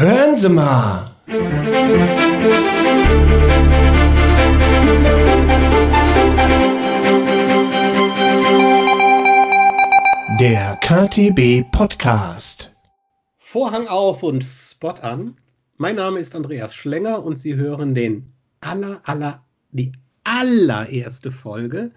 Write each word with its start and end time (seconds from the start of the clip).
Hören 0.00 0.36
Sie 0.36 0.48
mal! 0.48 1.10
Der 10.38 10.78
KTB 10.82 11.68
Podcast. 11.72 12.76
Vorhang 13.38 13.88
auf 13.88 14.22
und 14.22 14.44
Spot 14.44 14.90
an. 14.90 15.36
Mein 15.78 15.96
Name 15.96 16.20
ist 16.20 16.36
Andreas 16.36 16.76
Schlenger 16.76 17.24
und 17.24 17.40
Sie 17.40 17.56
hören 17.56 17.96
den 17.96 18.32
aller, 18.60 19.00
aller, 19.02 19.44
die 19.72 19.90
allererste 20.22 21.32
Folge 21.32 21.90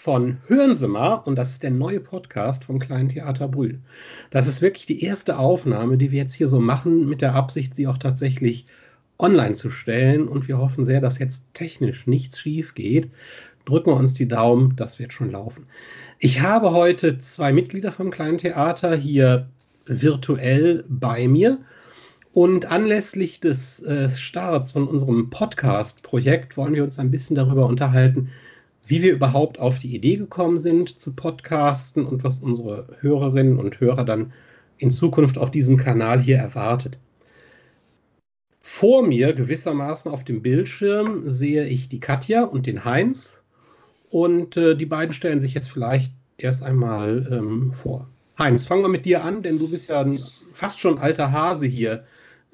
von 0.00 0.36
Hören 0.46 0.76
Sie 0.76 0.86
mal 0.86 1.14
und 1.14 1.34
das 1.34 1.50
ist 1.50 1.64
der 1.64 1.72
neue 1.72 1.98
Podcast 1.98 2.62
vom 2.62 2.78
Kleinen 2.78 3.08
Theater 3.08 3.48
Brühl. 3.48 3.80
Das 4.30 4.46
ist 4.46 4.62
wirklich 4.62 4.86
die 4.86 5.02
erste 5.02 5.40
Aufnahme, 5.40 5.98
die 5.98 6.12
wir 6.12 6.20
jetzt 6.20 6.34
hier 6.34 6.46
so 6.46 6.60
machen, 6.60 7.08
mit 7.08 7.20
der 7.20 7.34
Absicht, 7.34 7.74
sie 7.74 7.88
auch 7.88 7.98
tatsächlich 7.98 8.66
online 9.18 9.54
zu 9.54 9.70
stellen 9.70 10.28
und 10.28 10.46
wir 10.46 10.58
hoffen 10.58 10.84
sehr, 10.84 11.00
dass 11.00 11.18
jetzt 11.18 11.52
technisch 11.52 12.06
nichts 12.06 12.38
schief 12.38 12.76
geht. 12.76 13.10
Drücken 13.64 13.90
wir 13.90 13.96
uns 13.96 14.14
die 14.14 14.28
Daumen, 14.28 14.76
das 14.76 15.00
wird 15.00 15.12
schon 15.12 15.32
laufen. 15.32 15.66
Ich 16.20 16.42
habe 16.42 16.70
heute 16.70 17.18
zwei 17.18 17.52
Mitglieder 17.52 17.90
vom 17.90 18.12
Kleinen 18.12 18.38
Theater 18.38 18.94
hier 18.94 19.48
virtuell 19.84 20.84
bei 20.88 21.26
mir. 21.26 21.58
Und 22.32 22.66
anlässlich 22.66 23.40
des 23.40 23.82
äh, 23.82 24.08
Starts 24.10 24.70
von 24.70 24.86
unserem 24.86 25.28
Podcast-Projekt 25.28 26.56
wollen 26.56 26.74
wir 26.74 26.84
uns 26.84 27.00
ein 27.00 27.10
bisschen 27.10 27.34
darüber 27.34 27.66
unterhalten, 27.66 28.30
wie 28.88 29.02
wir 29.02 29.12
überhaupt 29.12 29.58
auf 29.58 29.78
die 29.78 29.94
Idee 29.94 30.16
gekommen 30.16 30.58
sind 30.58 30.98
zu 30.98 31.14
podcasten 31.14 32.06
und 32.06 32.24
was 32.24 32.40
unsere 32.40 32.96
Hörerinnen 33.00 33.58
und 33.58 33.80
Hörer 33.80 34.04
dann 34.04 34.32
in 34.78 34.90
Zukunft 34.90 35.36
auf 35.36 35.50
diesem 35.50 35.76
Kanal 35.76 36.20
hier 36.20 36.38
erwartet. 36.38 36.98
Vor 38.60 39.06
mir 39.06 39.32
gewissermaßen 39.34 40.10
auf 40.10 40.24
dem 40.24 40.40
Bildschirm 40.40 41.28
sehe 41.28 41.66
ich 41.66 41.88
die 41.88 42.00
Katja 42.00 42.44
und 42.44 42.66
den 42.66 42.84
Heinz. 42.84 43.42
Und 44.10 44.56
äh, 44.56 44.74
die 44.74 44.86
beiden 44.86 45.12
stellen 45.12 45.40
sich 45.40 45.52
jetzt 45.52 45.70
vielleicht 45.70 46.12
erst 46.38 46.62
einmal 46.62 47.28
ähm, 47.30 47.72
vor. 47.72 48.08
Heinz, 48.38 48.64
fangen 48.64 48.82
wir 48.82 48.88
mit 48.88 49.04
dir 49.04 49.24
an, 49.24 49.42
denn 49.42 49.58
du 49.58 49.68
bist 49.68 49.90
ja 49.90 50.00
ein, 50.00 50.20
fast 50.52 50.78
schon 50.78 50.98
alter 50.98 51.32
Hase 51.32 51.66
hier 51.66 52.04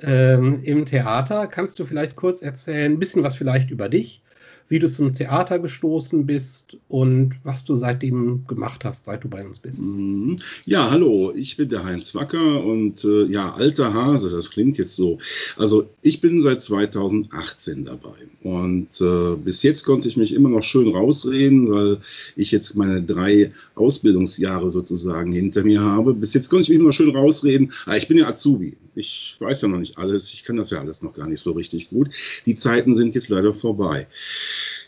ähm, 0.01 0.63
im 0.63 0.87
Theater. 0.87 1.47
Kannst 1.47 1.79
du 1.79 1.85
vielleicht 1.85 2.17
kurz 2.17 2.43
erzählen, 2.43 2.93
ein 2.93 2.99
bisschen 2.99 3.23
was 3.23 3.37
vielleicht 3.37 3.71
über 3.71 3.89
dich, 3.89 4.23
wie 4.69 4.79
du 4.79 4.91
zum 4.91 5.15
Theater 5.15 5.59
gestoßen 5.59 6.27
bist 6.27 6.77
und 6.89 7.35
was 7.45 7.65
du 7.65 7.77
seitdem 7.77 8.47
gemacht 8.47 8.85
hast, 8.85 9.05
seit 9.05 9.25
du 9.25 9.29
bei 9.29 9.47
uns 9.47 9.59
bist. 9.59 9.83
Mhm. 9.83 10.39
Ja, 10.65 10.91
hallo, 10.91 11.33
ich 11.35 11.57
bin 11.57 11.69
der 11.69 11.85
Heinz 11.85 12.15
Wacker 12.15 12.65
und 12.65 13.05
äh, 13.05 13.25
ja, 13.27 13.53
alter 13.53 13.93
Hase, 13.93 14.31
das 14.31 14.51
klingt 14.51 14.79
jetzt 14.79 14.97
so. 14.97 15.19
Also 15.57 15.89
ich 16.03 16.21
bin 16.21 16.41
seit 16.41 16.63
2018 16.63 17.85
dabei 17.85 18.15
und 18.43 18.89
äh, 19.01 19.37
bis 19.37 19.63
jetzt 19.63 19.85
konnte 19.85 20.09
ich 20.09 20.17
mich 20.17 20.33
immer 20.33 20.49
noch 20.49 20.63
schön 20.63 20.89
rausreden, 20.89 21.71
weil 21.71 21.99
ich 22.37 22.51
jetzt 22.51 22.75
meine 22.77 23.03
drei 23.03 23.53
Ausbildungsjahre 23.75 24.71
sozusagen 24.71 25.33
hinter 25.33 25.65
mir 25.65 25.81
habe. 25.83 26.15
Bis 26.15 26.35
jetzt 26.35 26.49
konnte 26.49 26.63
ich 26.63 26.69
mich 26.71 26.79
immer 26.79 26.93
schön 26.93 27.15
rausreden. 27.15 27.73
Aber 27.87 27.97
ich 27.97 28.09
bin 28.09 28.19
ja 28.19 28.29
Azubi. 28.29 28.77
Ich 28.95 29.37
weiß 29.41 29.63
ja 29.63 29.69
noch 29.69 29.79
nicht 29.79 29.99
alles. 29.99 30.33
Ich 30.33 30.45
kann 30.45 30.57
das 30.57 30.71
ja 30.71 30.81
alles 30.81 31.03
noch 31.03 31.15
gar 31.15 31.27
nicht 31.27 31.41
so 31.41 31.53
richtig 31.53 31.91
gut. 31.91 32.11
Die 32.47 32.55
Zeiten 32.55 32.95
sind 32.95 33.15
jetzt 33.15 33.29
leider 33.29 33.53
vorbei. 33.53 34.07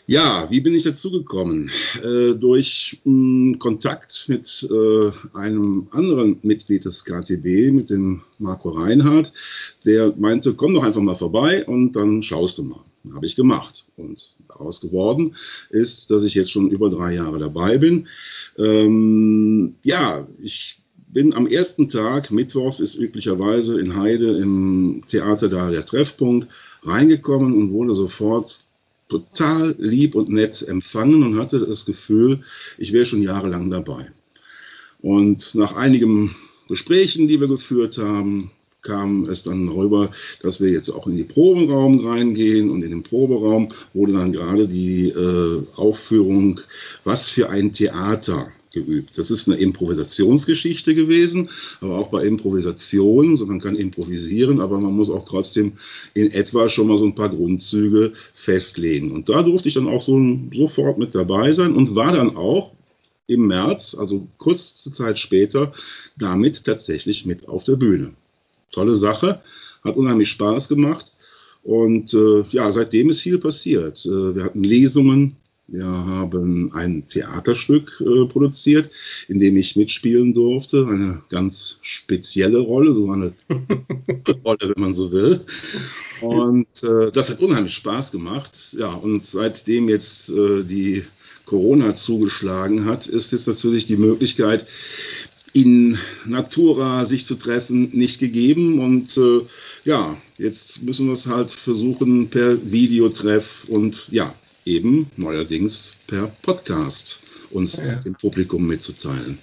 Ja, 0.09 0.49
wie 0.49 0.61
bin 0.61 0.73
ich 0.73 0.83
dazu 0.83 1.11
gekommen? 1.11 1.69
Äh, 2.01 2.33
durch 2.35 3.01
mh, 3.03 3.57
Kontakt 3.57 4.23
mit 4.29 4.65
äh, 4.71 5.11
einem 5.37 5.89
anderen 5.91 6.39
Mitglied 6.43 6.85
des 6.85 7.03
KTB, 7.03 7.73
mit 7.73 7.89
dem 7.89 8.21
Marco 8.39 8.69
Reinhardt, 8.69 9.33
der 9.85 10.13
meinte, 10.17 10.53
komm 10.53 10.75
doch 10.75 10.83
einfach 10.83 11.01
mal 11.01 11.15
vorbei 11.15 11.65
und 11.65 11.91
dann 11.97 12.23
schaust 12.23 12.57
du 12.57 12.63
mal. 12.63 12.85
Habe 13.13 13.25
ich 13.25 13.35
gemacht. 13.35 13.85
Und 13.97 14.37
daraus 14.47 14.79
geworden 14.79 15.35
ist, 15.71 16.09
dass 16.09 16.23
ich 16.23 16.35
jetzt 16.35 16.51
schon 16.51 16.71
über 16.71 16.89
drei 16.89 17.15
Jahre 17.15 17.39
dabei 17.39 17.77
bin. 17.77 18.07
Ähm, 18.57 19.75
ja, 19.83 20.25
ich 20.41 20.81
bin 21.09 21.33
am 21.33 21.47
ersten 21.47 21.89
Tag, 21.89 22.31
Mittwochs 22.31 22.79
ist 22.79 22.95
üblicherweise 22.95 23.77
in 23.77 23.97
Heide 23.97 24.37
im 24.37 25.03
Theater 25.09 25.49
da 25.49 25.69
der 25.69 25.85
Treffpunkt, 25.85 26.47
reingekommen 26.83 27.53
und 27.53 27.71
wurde 27.73 27.93
sofort 27.93 28.61
total 29.09 29.75
lieb 29.77 30.15
und 30.15 30.29
nett 30.29 30.61
empfangen 30.67 31.23
und 31.23 31.39
hatte 31.39 31.65
das 31.65 31.85
Gefühl, 31.85 32.41
ich 32.77 32.93
wäre 32.93 33.05
schon 33.05 33.21
jahrelang 33.21 33.69
dabei. 33.69 34.11
Und 35.01 35.55
nach 35.55 35.75
einigen 35.75 36.35
Gesprächen, 36.67 37.27
die 37.27 37.39
wir 37.39 37.47
geführt 37.47 37.97
haben, 37.97 38.51
kam 38.81 39.27
es 39.29 39.43
dann 39.43 39.67
rüber, 39.69 40.11
dass 40.41 40.61
wir 40.61 40.69
jetzt 40.69 40.89
auch 40.89 41.07
in 41.07 41.17
den 41.17 41.27
Proberaum 41.27 42.05
reingehen 42.05 42.69
und 42.69 42.83
in 42.83 42.91
den 42.91 43.03
Proberaum 43.03 43.73
wurde 43.93 44.13
dann 44.13 44.31
gerade 44.31 44.67
die 44.67 45.09
äh, 45.09 45.63
Aufführung 45.75 46.61
Was 47.03 47.29
für 47.29 47.49
ein 47.49 47.73
Theater 47.73 48.49
geübt. 48.71 49.17
Das 49.17 49.31
ist 49.31 49.47
eine 49.47 49.57
Improvisationsgeschichte 49.57 50.95
gewesen, 50.95 51.49
aber 51.81 51.97
auch 51.97 52.09
bei 52.09 52.25
Improvisation, 52.25 53.35
so 53.35 53.45
man 53.45 53.61
kann 53.61 53.75
improvisieren, 53.75 54.59
aber 54.59 54.79
man 54.79 54.93
muss 54.93 55.09
auch 55.09 55.25
trotzdem 55.25 55.73
in 56.13 56.31
etwa 56.31 56.69
schon 56.69 56.87
mal 56.87 56.97
so 56.97 57.05
ein 57.05 57.15
paar 57.15 57.29
Grundzüge 57.29 58.13
festlegen. 58.33 59.11
Und 59.11 59.29
da 59.29 59.43
durfte 59.43 59.67
ich 59.67 59.75
dann 59.75 59.87
auch 59.87 60.01
so 60.01 60.19
sofort 60.53 60.97
mit 60.97 61.15
dabei 61.15 61.51
sein 61.51 61.73
und 61.73 61.95
war 61.95 62.11
dann 62.13 62.35
auch 62.35 62.73
im 63.27 63.47
März, 63.47 63.95
also 63.95 64.27
kurze 64.37 64.91
Zeit 64.91 65.19
später, 65.19 65.73
damit 66.17 66.63
tatsächlich 66.63 67.25
mit 67.25 67.47
auf 67.47 67.63
der 67.63 67.75
Bühne. 67.75 68.13
Tolle 68.71 68.95
Sache, 68.95 69.41
hat 69.83 69.97
unheimlich 69.97 70.29
Spaß 70.29 70.69
gemacht. 70.69 71.11
Und 71.63 72.13
äh, 72.13 72.43
ja, 72.51 72.71
seitdem 72.71 73.09
ist 73.09 73.21
viel 73.21 73.39
passiert. 73.39 74.05
Äh, 74.05 74.35
wir 74.35 74.43
hatten 74.43 74.63
Lesungen, 74.63 75.35
wir 75.69 75.85
haben 75.85 76.71
ein 76.73 77.05
Theaterstück 77.07 78.01
äh, 78.01 78.25
produziert, 78.25 78.89
in 79.27 79.39
dem 79.39 79.57
ich 79.57 79.75
mitspielen 79.75 80.33
durfte. 80.33 80.87
Eine 80.87 81.21
ganz 81.29 81.79
spezielle 81.81 82.59
Rolle, 82.59 82.93
so 82.93 83.11
eine 83.11 83.33
Rolle, 84.45 84.59
wenn 84.73 84.81
man 84.81 84.93
so 84.93 85.11
will. 85.11 85.41
Und 86.21 86.83
äh, 86.83 87.11
das 87.11 87.29
hat 87.29 87.41
unheimlich 87.41 87.73
Spaß 87.75 88.13
gemacht. 88.13 88.75
Ja, 88.77 88.93
und 88.93 89.25
seitdem 89.25 89.89
jetzt 89.89 90.29
äh, 90.29 90.63
die 90.63 91.03
Corona 91.45 91.95
zugeschlagen 91.95 92.85
hat, 92.85 93.07
ist 93.07 93.33
jetzt 93.33 93.47
natürlich 93.47 93.87
die 93.87 93.97
Möglichkeit, 93.97 94.67
in 95.51 95.97
Natura 96.25 97.05
sich 97.05 97.25
zu 97.25 97.35
treffen, 97.35 97.89
nicht 97.91 98.19
gegeben. 98.19 98.79
Und 98.79 99.17
äh, 99.17 99.41
ja, 99.83 100.15
jetzt 100.37 100.81
müssen 100.81 101.07
wir 101.07 101.13
es 101.13 101.27
halt 101.27 101.51
versuchen 101.51 102.29
per 102.29 102.71
Videotreff 102.71 103.65
und 103.67 104.07
ja, 104.11 104.33
eben 104.67 105.09
neuerdings 105.15 105.97
per 106.07 106.27
Podcast 106.41 107.21
uns 107.51 107.77
ja. 107.77 107.95
dem 107.95 108.15
Publikum 108.15 108.67
mitzuteilen. 108.67 109.39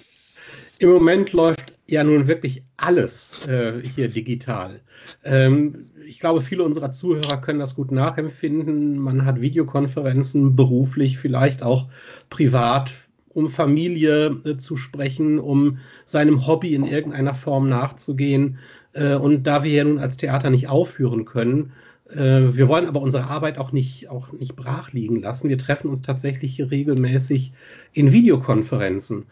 Im 0.77 0.89
Moment 0.89 1.33
läuft 1.33 1.73
ja 1.87 2.03
nun 2.03 2.27
wirklich 2.27 2.63
alles 2.77 3.39
äh, 3.47 3.81
hier 3.81 4.09
digital. 4.09 4.81
Ähm, 5.23 5.89
ich 6.05 6.19
glaube, 6.19 6.41
viele 6.41 6.63
unserer 6.63 6.91
Zuhörer 6.91 7.37
können 7.37 7.59
das 7.59 7.75
gut 7.75 7.91
nachempfinden. 7.91 8.99
Man 8.99 9.25
hat 9.25 9.41
Videokonferenzen 9.41 10.55
beruflich, 10.55 11.17
vielleicht 11.17 11.63
auch 11.63 11.87
privat, 12.29 12.91
um 13.29 13.47
Familie 13.47 14.41
äh, 14.45 14.57
zu 14.57 14.77
sprechen, 14.77 15.39
um 15.39 15.79
seinem 16.05 16.45
Hobby 16.45 16.75
in 16.75 16.85
irgendeiner 16.85 17.33
Form 17.33 17.69
nachzugehen. 17.69 18.59
Äh, 18.93 19.15
und 19.15 19.43
da 19.43 19.63
wir 19.63 19.71
ja 19.71 19.83
nun 19.85 19.99
als 19.99 20.17
Theater 20.17 20.49
nicht 20.49 20.67
aufführen 20.67 21.25
können, 21.25 21.71
wir 22.07 22.67
wollen 22.67 22.85
aber 22.85 23.01
unsere 23.01 23.23
Arbeit 23.23 23.57
auch 23.57 23.71
nicht, 23.71 24.09
auch 24.09 24.31
nicht 24.31 24.55
brach 24.55 24.93
liegen 24.93 25.21
lassen. 25.21 25.49
Wir 25.49 25.57
treffen 25.57 25.89
uns 25.89 26.03
tatsächlich 26.03 26.61
regelmäßig 26.69 27.51
in 27.93 28.11
Videokonferenzen. 28.11 29.25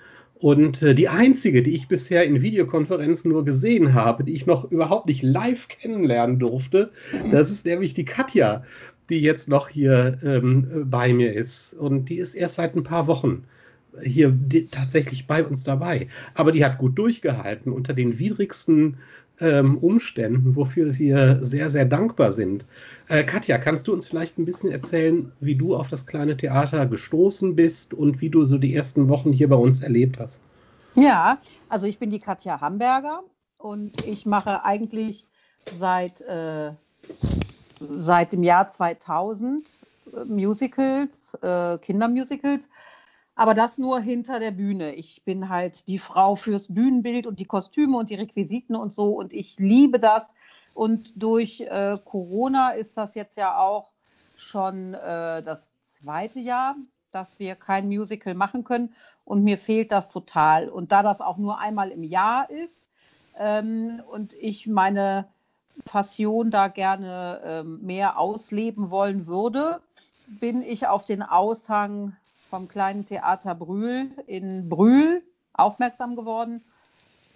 Und 0.43 0.81
äh, 0.81 0.93
die 0.93 1.07
einzige, 1.07 1.63
die 1.63 1.73
ich 1.73 1.87
bisher 1.87 2.25
in 2.25 2.41
Videokonferenzen 2.41 3.31
nur 3.31 3.45
gesehen 3.45 3.93
habe, 3.93 4.25
die 4.25 4.33
ich 4.33 4.45
noch 4.45 4.69
überhaupt 4.69 5.07
nicht 5.07 5.21
live 5.21 5.69
kennenlernen 5.69 6.37
durfte, 6.37 6.91
das 7.31 7.49
ist 7.49 7.65
nämlich 7.65 7.93
die 7.93 8.03
Katja, 8.03 8.65
die 9.09 9.21
jetzt 9.21 9.47
noch 9.47 9.69
hier 9.69 10.17
ähm, 10.21 10.87
bei 10.89 11.13
mir 11.13 11.33
ist. 11.33 11.73
Und 11.73 12.09
die 12.09 12.17
ist 12.17 12.33
erst 12.33 12.55
seit 12.55 12.75
ein 12.75 12.83
paar 12.83 13.07
Wochen 13.07 13.45
hier 14.01 14.37
tatsächlich 14.71 15.27
bei 15.27 15.45
uns 15.45 15.63
dabei. 15.63 16.07
Aber 16.33 16.51
die 16.51 16.65
hat 16.65 16.77
gut 16.77 16.97
durchgehalten 16.97 17.71
unter 17.71 17.93
den 17.93 18.19
widrigsten 18.19 18.97
ähm, 19.39 19.77
Umständen, 19.77 20.55
wofür 20.55 20.97
wir 20.97 21.43
sehr, 21.43 21.69
sehr 21.69 21.85
dankbar 21.85 22.31
sind. 22.31 22.65
Äh, 23.07 23.23
Katja, 23.23 23.57
kannst 23.57 23.87
du 23.87 23.93
uns 23.93 24.07
vielleicht 24.07 24.37
ein 24.37 24.45
bisschen 24.45 24.71
erzählen, 24.71 25.31
wie 25.39 25.55
du 25.55 25.75
auf 25.75 25.87
das 25.87 26.05
kleine 26.05 26.37
Theater 26.37 26.85
gestoßen 26.85 27.55
bist 27.55 27.93
und 27.93 28.21
wie 28.21 28.29
du 28.29 28.45
so 28.45 28.57
die 28.57 28.75
ersten 28.75 29.09
Wochen 29.09 29.33
hier 29.33 29.49
bei 29.49 29.55
uns 29.55 29.81
erlebt 29.81 30.19
hast? 30.19 30.41
Ja, 30.95 31.39
also 31.69 31.87
ich 31.87 31.97
bin 31.97 32.11
die 32.11 32.19
Katja 32.19 32.61
Hamburger 32.61 33.23
und 33.57 34.05
ich 34.05 34.25
mache 34.25 34.63
eigentlich 34.63 35.25
seit, 35.79 36.21
äh, 36.21 36.71
seit 37.79 38.33
dem 38.33 38.43
Jahr 38.43 38.69
2000 38.69 39.67
äh, 40.13 40.25
Musicals, 40.25 41.33
äh, 41.41 41.77
Kindermusicals 41.79 42.69
aber 43.35 43.53
das 43.53 43.77
nur 43.77 43.99
hinter 43.99 44.39
der 44.39 44.51
Bühne. 44.51 44.93
Ich 44.95 45.23
bin 45.23 45.49
halt 45.49 45.87
die 45.87 45.99
Frau 45.99 46.35
fürs 46.35 46.73
Bühnenbild 46.73 47.27
und 47.27 47.39
die 47.39 47.45
Kostüme 47.45 47.97
und 47.97 48.09
die 48.09 48.15
Requisiten 48.15 48.75
und 48.75 48.93
so 48.93 49.09
und 49.11 49.33
ich 49.33 49.59
liebe 49.59 49.99
das, 49.99 50.31
Und 50.73 51.21
durch 51.21 51.61
äh, 51.61 51.97
Corona 52.03 52.71
ist 52.71 52.97
das 52.97 53.15
jetzt 53.15 53.37
ja 53.37 53.57
auch 53.57 53.91
schon 54.35 54.93
äh, 54.95 55.43
das 55.43 55.59
zweite 55.91 56.39
Jahr, 56.39 56.75
dass 57.11 57.39
wir 57.39 57.55
kein 57.55 57.87
Musical 57.87 58.33
machen 58.33 58.63
können. 58.63 58.93
Und 59.25 59.43
mir 59.43 59.57
fehlt 59.57 59.91
das 59.91 60.09
total. 60.09 60.69
Und 60.69 60.91
da 60.91 61.03
das 61.03 61.21
auch 61.21 61.37
nur 61.37 61.59
einmal 61.59 61.91
im 61.91 62.03
Jahr 62.03 62.49
ist 62.49 62.85
ähm, 63.37 64.01
und 64.11 64.33
ich 64.33 64.67
meine 64.67 65.27
Passion 65.85 66.51
da 66.51 66.67
gerne 66.67 67.41
ähm, 67.43 67.79
mehr 67.81 68.19
ausleben 68.19 68.89
wollen 68.89 69.27
würde, 69.27 69.81
bin 70.27 70.61
ich 70.61 70.87
auf 70.87 71.05
den 71.05 71.23
Aushang 71.23 72.15
vom 72.53 72.67
kleinen 72.67 73.07
Theater 73.07 73.55
Brühl 73.55 74.11
in 74.27 74.69
Brühl 74.69 75.23
aufmerksam 75.53 76.15
geworden, 76.15 76.63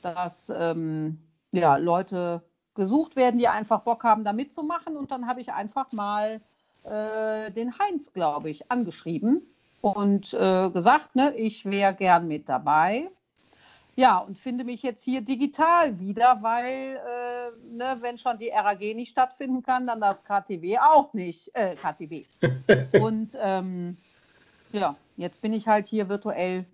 dass 0.04 0.48
ähm, 0.56 1.18
ja, 1.52 1.78
Leute 1.78 2.44
gesucht 2.76 3.16
werden, 3.16 3.40
die 3.40 3.48
einfach 3.48 3.82
Bock 3.82 4.04
haben, 4.04 4.24
da 4.24 4.32
mitzumachen. 4.32 4.96
Und 4.96 5.10
dann 5.10 5.26
habe 5.26 5.42
ich 5.42 5.52
einfach 5.52 5.92
mal 5.92 6.40
äh, 6.84 7.50
den 7.50 7.80
Heinz, 7.80 8.14
glaube 8.14 8.52
ich, 8.52 8.72
angeschrieben 8.72 9.42
und 9.82 10.36
äh, 10.36 10.70
gesagt, 10.70 11.16
ne, 11.16 11.36
ich 11.36 11.66
wäre 11.66 11.96
gern 11.96 12.28
mit 12.28 12.48
dabei. 12.48 13.10
Ja, 13.96 14.20
und 14.20 14.38
finde 14.38 14.66
mich 14.66 14.84
jetzt 14.84 15.04
hier 15.04 15.22
digital 15.22 16.00
wieder, 16.00 16.44
weil, 16.44 16.98
äh, 16.98 17.76
ne, 17.76 17.98
wenn 18.02 18.20
schon 18.20 18.38
die 18.38 18.50
RAG 18.50 18.82
nicht 18.82 19.10
stattfinden 19.10 19.64
kann, 19.64 19.88
dann 19.88 20.00
das 20.00 20.24
KTW 20.24 20.78
auch 20.78 21.12
nicht. 21.16 21.50
Äh, 21.56 21.76
KTW. 21.76 22.26
und 23.02 23.36
ähm, 23.42 23.98
ja, 24.72 24.96
jetzt 25.18 25.42
bin 25.42 25.54
ich 25.54 25.68
halt 25.68 25.88
hier 25.88 26.10
virtuell 26.10 26.66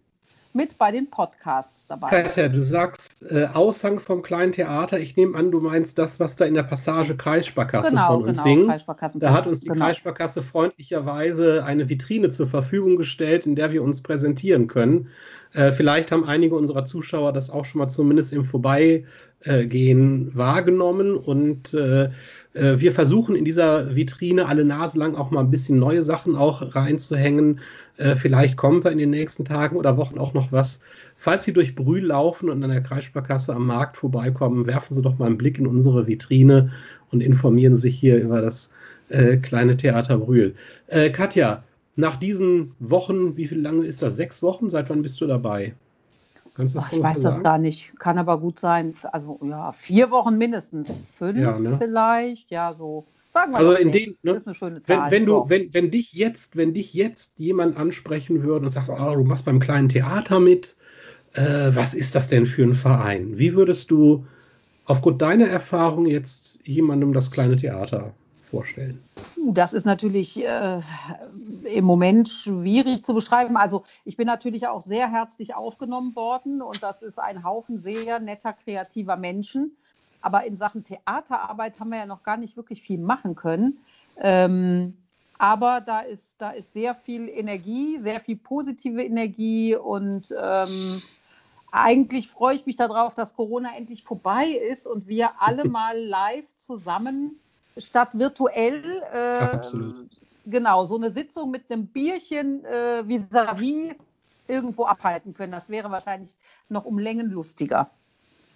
mit 0.54 0.78
bei 0.78 0.92
den 0.92 1.10
Podcasts 1.10 1.88
dabei. 1.88 2.10
Katja, 2.10 2.48
du 2.48 2.62
sagst 2.62 3.24
äh, 3.30 3.48
Aushang 3.54 4.00
vom 4.00 4.22
kleinen 4.22 4.52
Theater. 4.52 5.00
Ich 5.00 5.18
nehme 5.18 5.36
an, 5.38 5.52
du 5.52 5.60
meinst 5.60 5.98
das, 5.98 6.20
was 6.20 6.36
da 6.36 6.46
in 6.46 6.54
der 6.54 6.64
Passage 6.64 7.18
Kreissparkasse 7.18 7.90
genau, 7.90 8.20
von 8.20 8.24
uns 8.24 8.44
genau, 8.44 8.76
singt. 8.78 8.86
Da 9.16 9.34
hat 9.34 9.48
uns 9.48 9.62
die 9.62 9.70
genau. 9.70 9.86
Kreissparkasse 9.86 10.44
freundlicherweise 10.44 11.64
eine 11.66 11.90
Vitrine 11.90 12.30
zur 12.30 12.48
Verfügung 12.48 12.98
gestellt, 12.98 13.48
in 13.48 13.56
der 13.56 13.72
wir 13.72 13.82
uns 13.84 14.02
präsentieren 14.02 14.68
können. 14.68 15.10
Äh, 15.54 15.72
vielleicht 15.72 16.12
haben 16.12 16.24
einige 16.24 16.56
unserer 16.56 16.86
Zuschauer 16.86 17.34
das 17.34 17.50
auch 17.50 17.66
schon 17.66 17.80
mal 17.80 17.90
zumindest 17.90 18.32
im 18.32 18.44
Vorbeigehen 18.44 20.36
wahrgenommen 20.36 21.16
und 21.16 21.74
äh, 21.74 22.10
äh, 22.54 22.80
wir 22.80 22.92
versuchen 22.92 23.36
in 23.36 23.46
dieser 23.46 23.96
Vitrine 23.96 24.48
alle 24.48 24.66
Nase 24.66 24.98
lang 24.98 25.16
auch 25.16 25.32
mal 25.32 25.42
ein 25.42 25.52
bisschen 25.52 25.80
neue 25.80 26.04
Sachen 26.04 26.36
auch 26.36 26.76
reinzuhängen. 26.76 27.60
Äh, 27.98 28.16
vielleicht 28.16 28.58
kommt 28.58 28.86
da 28.86 28.90
in 28.90 28.98
den 28.98 29.12
nächsten 29.12 29.46
Tagen 29.46 29.76
oder 29.76 29.98
Wochen 29.98 30.18
auch 30.18 30.34
noch 30.34 30.52
was. 30.52 30.82
Falls 31.16 31.46
Sie 31.46 31.54
durch 31.54 31.76
Brühl 31.76 32.06
laufen 32.06 32.50
und 32.50 32.64
an 32.64 32.70
der 32.72 32.82
Kreissparkasse 32.82 33.54
am 33.54 33.68
Markt 33.68 33.98
vorbeikommen, 33.98 34.66
werfen 34.66 34.96
Sie 34.96 35.02
doch 35.02 35.18
mal 35.18 35.28
einen 35.28 35.38
Blick 35.38 35.60
in 35.60 35.68
unsere 35.68 36.08
Vitrine 36.08 36.72
und 37.12 37.22
informieren 37.22 37.76
sich 37.76 37.98
hier 37.98 38.20
über 38.20 38.42
das 38.42 38.72
äh, 39.10 39.38
kleine 39.38 39.78
Theater 39.78 40.18
Brühl. 40.18 40.56
Äh, 40.88 41.12
Katja, 41.12 41.64
nach 41.96 42.16
diesen 42.16 42.74
Wochen, 42.80 43.38
wie 43.38 43.48
viel 43.48 43.62
lange 43.62 43.86
ist 43.86 44.02
das? 44.02 44.16
Sechs 44.16 44.42
Wochen? 44.42 44.70
Seit 44.70 44.90
wann 44.90 45.04
bist 45.04 45.22
du 45.22 45.28
dabei? 45.28 45.76
Kannst 46.56 46.74
du 46.74 46.80
das 46.80 46.88
Ach, 46.88 46.94
ich 46.94 47.04
weiß 47.04 47.22
sagen? 47.22 47.24
das 47.24 47.44
gar 47.44 47.58
nicht. 47.58 47.92
Kann 48.00 48.18
aber 48.18 48.40
gut 48.40 48.60
sein. 48.60 48.96
Also 49.12 49.40
ja, 49.44 49.72
vier 49.72 50.12
Wochen 50.12 50.38
mindestens. 50.38 50.94
Fünf 51.18 51.38
ja, 51.38 51.58
ne? 51.58 51.78
vielleicht. 51.78 52.52
Ja, 52.52 52.74
so. 52.74 53.06
Sagen 53.34 53.52
wir 53.52 53.58
also 53.58 53.74
in 53.74 53.92
dem, 53.92 54.14
ne, 54.22 54.34
ist 54.34 54.46
eine 54.46 54.54
schöne 54.54 54.84
Zahl. 54.84 55.10
Wenn, 55.10 55.22
wenn 55.22 55.26
du, 55.26 55.50
wenn, 55.50 55.74
wenn 55.74 55.90
dich 55.90 56.14
jetzt, 56.14 56.56
wenn 56.56 56.76
dich 56.76 56.94
jetzt 56.94 57.40
jemand 57.40 57.78
ansprechen 57.78 58.44
würde 58.44 58.66
und 58.66 58.70
sagst, 58.70 58.92
oh, 58.92 59.16
du 59.16 59.24
machst 59.24 59.44
beim 59.44 59.60
kleinen 59.60 59.90
Theater 59.90 60.40
mit, 60.40 60.76
äh, 61.34 61.72
was 61.74 61.96
ist 61.96 62.14
das 62.14 62.30
denn 62.30 62.46
für 62.46 62.62
ein 62.62 62.76
Verein? 62.76 63.40
Wie 63.40 63.56
würdest 63.56 63.90
du 63.90 64.28
aufgrund 64.86 65.24
deiner 65.24 65.48
Erfahrung 65.48 66.06
jetzt 66.06 66.60
jemandem 66.64 67.12
das 67.12 67.32
kleine 67.32 67.56
Theater 67.56 68.14
vorstellen? 68.44 69.02
Das 69.48 69.74
ist 69.74 69.86
natürlich 69.86 70.46
äh, 70.46 70.82
im 71.64 71.86
Moment 71.86 72.30
schwierig 72.30 73.04
zu 73.04 73.16
beschreiben. 73.16 73.58
Also 73.58 73.84
ich 74.06 74.16
bin 74.16 74.28
natürlich 74.28 74.68
auch 74.68 74.82
sehr 74.82 75.10
herzlich 75.10 75.56
aufgenommen 75.56 76.16
worden 76.16 76.62
und 76.62 76.84
das 76.84 77.02
ist 77.02 77.18
ein 77.18 77.44
Haufen 77.44 77.78
sehr 77.78 78.20
netter, 78.20 78.54
kreativer 78.54 79.18
Menschen. 79.18 79.76
Aber 80.24 80.46
in 80.46 80.58
Sachen 80.58 80.84
Theaterarbeit 80.84 81.80
haben 81.80 81.90
wir 81.90 82.00
ja 82.00 82.06
noch 82.06 82.24
gar 82.24 82.38
nicht 82.38 82.58
wirklich 82.58 82.82
viel 82.82 82.98
machen 82.98 83.36
können. 83.36 83.78
Ähm, 84.18 84.98
aber 85.38 85.82
da 85.82 86.00
ist, 86.00 86.34
da 86.38 86.52
ist 86.52 86.72
sehr 86.72 86.96
viel 86.96 87.28
Energie, 87.28 88.00
sehr 88.00 88.22
viel 88.22 88.38
positive 88.38 89.04
Energie 89.04 89.76
und 89.76 90.34
ähm, 90.42 91.02
eigentlich 91.72 92.30
freue 92.30 92.56
ich 92.56 92.66
mich 92.66 92.78
darauf, 92.78 93.16
dass 93.16 93.36
Corona 93.36 93.76
endlich 93.76 94.04
vorbei 94.04 94.46
ist 94.48 94.88
und 94.88 95.08
wir 95.08 95.42
alle 95.42 95.66
mal 95.70 96.00
live 96.00 96.46
zusammen 96.56 97.40
statt 97.78 98.10
virtuell. 98.14 99.02
Äh. 99.12 99.60
Genau, 100.46 100.86
so 100.86 100.96
eine 100.96 101.12
Sitzung 101.12 101.52
mit 101.52 101.70
einem 101.70 101.88
Bierchen 101.88 102.64
äh, 102.64 103.04
vis-à-vis 103.08 103.96
irgendwo 104.48 104.86
abhalten 104.86 105.34
können. 105.34 105.52
Das 105.52 105.70
wäre 105.70 105.90
wahrscheinlich 105.92 106.38
noch 106.70 106.86
um 106.86 107.00
Längen 107.00 107.32
lustiger. 107.32 107.90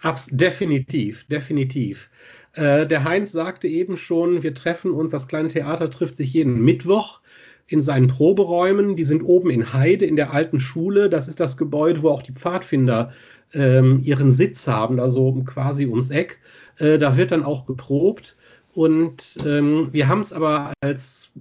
Abs 0.02 0.28
definitiv, 0.30 1.26
definitiv. 1.26 2.10
Äh, 2.52 2.86
der 2.86 3.04
Heinz 3.04 3.32
sagte 3.32 3.68
eben 3.68 3.96
schon, 3.96 4.42
wir 4.42 4.54
treffen 4.54 4.92
uns, 4.92 5.10
das 5.10 5.28
kleine 5.28 5.48
Theater 5.48 5.90
trifft 5.90 6.16
sich 6.16 6.32
jeden 6.32 6.60
Mittwoch 6.60 7.20
in 7.66 7.80
seinen 7.80 8.08
Proberäumen. 8.08 8.96
Die 8.96 9.04
sind 9.04 9.22
oben 9.22 9.50
in 9.50 9.72
Heide 9.72 10.06
in 10.06 10.16
der 10.16 10.32
alten 10.32 10.58
Schule. 10.60 11.10
Das 11.10 11.28
ist 11.28 11.40
das 11.40 11.56
Gebäude, 11.56 12.02
wo 12.02 12.10
auch 12.10 12.22
die 12.22 12.32
Pfadfinder 12.32 13.12
ähm, 13.52 14.00
ihren 14.02 14.30
Sitz 14.30 14.66
haben, 14.66 14.98
also 15.00 15.32
quasi 15.44 15.86
ums 15.86 16.10
Eck. 16.10 16.38
Äh, 16.78 16.98
da 16.98 17.16
wird 17.16 17.32
dann 17.32 17.44
auch 17.44 17.66
geprobt. 17.66 18.36
Und 18.74 19.38
ähm, 19.44 19.88
wir 19.92 20.08
haben 20.08 20.20
es 20.20 20.32
aber 20.32 20.72
als 20.80 21.32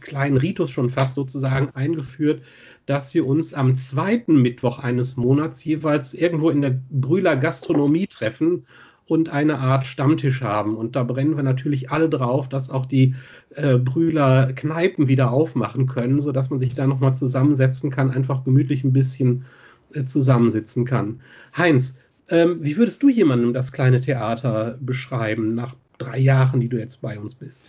kleinen 0.00 0.36
Ritus 0.36 0.70
schon 0.70 0.88
fast 0.88 1.14
sozusagen 1.14 1.70
eingeführt, 1.70 2.42
dass 2.86 3.14
wir 3.14 3.26
uns 3.26 3.54
am 3.54 3.76
zweiten 3.76 4.40
Mittwoch 4.40 4.78
eines 4.78 5.16
Monats 5.16 5.64
jeweils 5.64 6.14
irgendwo 6.14 6.50
in 6.50 6.62
der 6.62 6.78
Brühler 6.90 7.36
Gastronomie 7.36 8.06
treffen 8.06 8.66
und 9.06 9.28
eine 9.28 9.58
Art 9.58 9.86
Stammtisch 9.86 10.42
haben. 10.42 10.76
Und 10.76 10.96
da 10.96 11.02
brennen 11.02 11.36
wir 11.36 11.42
natürlich 11.42 11.90
alle 11.90 12.08
drauf, 12.08 12.48
dass 12.48 12.70
auch 12.70 12.86
die 12.86 13.14
äh, 13.54 13.76
Brühler 13.76 14.52
Kneipen 14.54 15.08
wieder 15.08 15.30
aufmachen 15.30 15.86
können, 15.86 16.20
sodass 16.20 16.50
man 16.50 16.60
sich 16.60 16.74
da 16.74 16.86
nochmal 16.86 17.14
zusammensetzen 17.14 17.90
kann, 17.90 18.10
einfach 18.10 18.44
gemütlich 18.44 18.84
ein 18.84 18.92
bisschen 18.92 19.44
äh, 19.92 20.04
zusammensitzen 20.04 20.84
kann. 20.84 21.20
Heinz, 21.56 21.98
ähm, 22.28 22.58
wie 22.60 22.76
würdest 22.76 23.02
du 23.02 23.10
jemandem 23.10 23.52
das 23.52 23.72
kleine 23.72 24.00
Theater 24.00 24.78
beschreiben 24.80 25.54
nach 25.54 25.74
drei 25.98 26.18
Jahren, 26.18 26.60
die 26.60 26.68
du 26.68 26.78
jetzt 26.78 27.02
bei 27.02 27.18
uns 27.18 27.34
bist? 27.34 27.66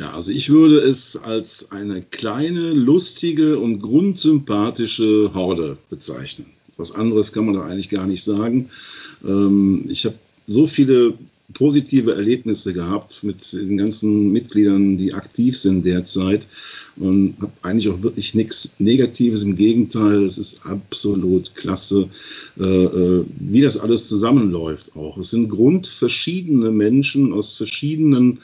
Ja, 0.00 0.12
also 0.14 0.30
ich 0.30 0.48
würde 0.48 0.78
es 0.78 1.14
als 1.14 1.70
eine 1.70 2.00
kleine, 2.00 2.72
lustige 2.72 3.58
und 3.58 3.82
grundsympathische 3.82 5.32
Horde 5.34 5.76
bezeichnen. 5.90 6.46
Was 6.78 6.90
anderes 6.90 7.32
kann 7.32 7.44
man 7.44 7.56
da 7.56 7.66
eigentlich 7.66 7.90
gar 7.90 8.06
nicht 8.06 8.24
sagen. 8.24 8.70
Ähm, 9.22 9.84
ich 9.90 10.06
habe 10.06 10.14
so 10.46 10.66
viele 10.66 11.18
positive 11.54 12.14
Erlebnisse 12.14 12.72
gehabt 12.72 13.22
mit 13.22 13.52
den 13.52 13.76
ganzen 13.76 14.32
Mitgliedern, 14.32 14.96
die 14.96 15.12
aktiv 15.14 15.58
sind 15.58 15.84
derzeit 15.84 16.46
und 16.96 17.36
habe 17.40 17.52
eigentlich 17.62 17.88
auch 17.88 18.02
wirklich 18.02 18.34
nichts 18.34 18.70
Negatives. 18.78 19.42
Im 19.42 19.56
Gegenteil, 19.56 20.24
es 20.24 20.38
ist 20.38 20.64
absolut 20.64 21.54
klasse, 21.54 22.08
äh, 22.58 22.64
äh, 22.64 23.24
wie 23.38 23.62
das 23.62 23.78
alles 23.78 24.08
zusammenläuft 24.08 24.94
auch. 24.96 25.18
Es 25.18 25.30
sind 25.30 25.48
grundverschiedene 25.48 26.70
Menschen 26.70 27.32
aus 27.32 27.54
verschiedenen 27.54 28.40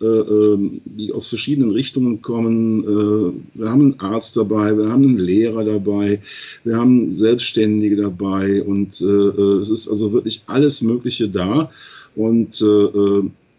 äh, 0.00 0.04
ähm, 0.04 0.80
die 0.84 1.12
aus 1.12 1.26
verschiedenen 1.26 1.72
Richtungen 1.72 2.22
kommen. 2.22 2.84
Äh, 2.84 3.58
wir 3.58 3.68
haben 3.68 3.80
einen 3.80 4.00
Arzt 4.00 4.36
dabei, 4.36 4.78
wir 4.78 4.88
haben 4.88 5.02
einen 5.02 5.18
Lehrer 5.18 5.64
dabei, 5.64 6.22
wir 6.62 6.76
haben 6.76 7.10
Selbstständige 7.10 7.96
dabei 7.96 8.62
und 8.62 9.00
es 9.00 9.70
ist 9.70 9.88
also 9.88 10.12
wirklich 10.12 10.42
alles 10.46 10.82
Mögliche 10.82 11.28
da 11.28 11.72
und 12.16 12.62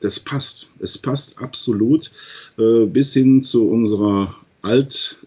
das 0.02 0.20
passt. 0.20 0.70
Es 0.80 0.98
passt 0.98 1.38
absolut 1.40 2.12
bis 2.58 3.14
hin 3.14 3.44
zu 3.44 3.68
unserer 3.68 4.36
Alt- 4.62 5.18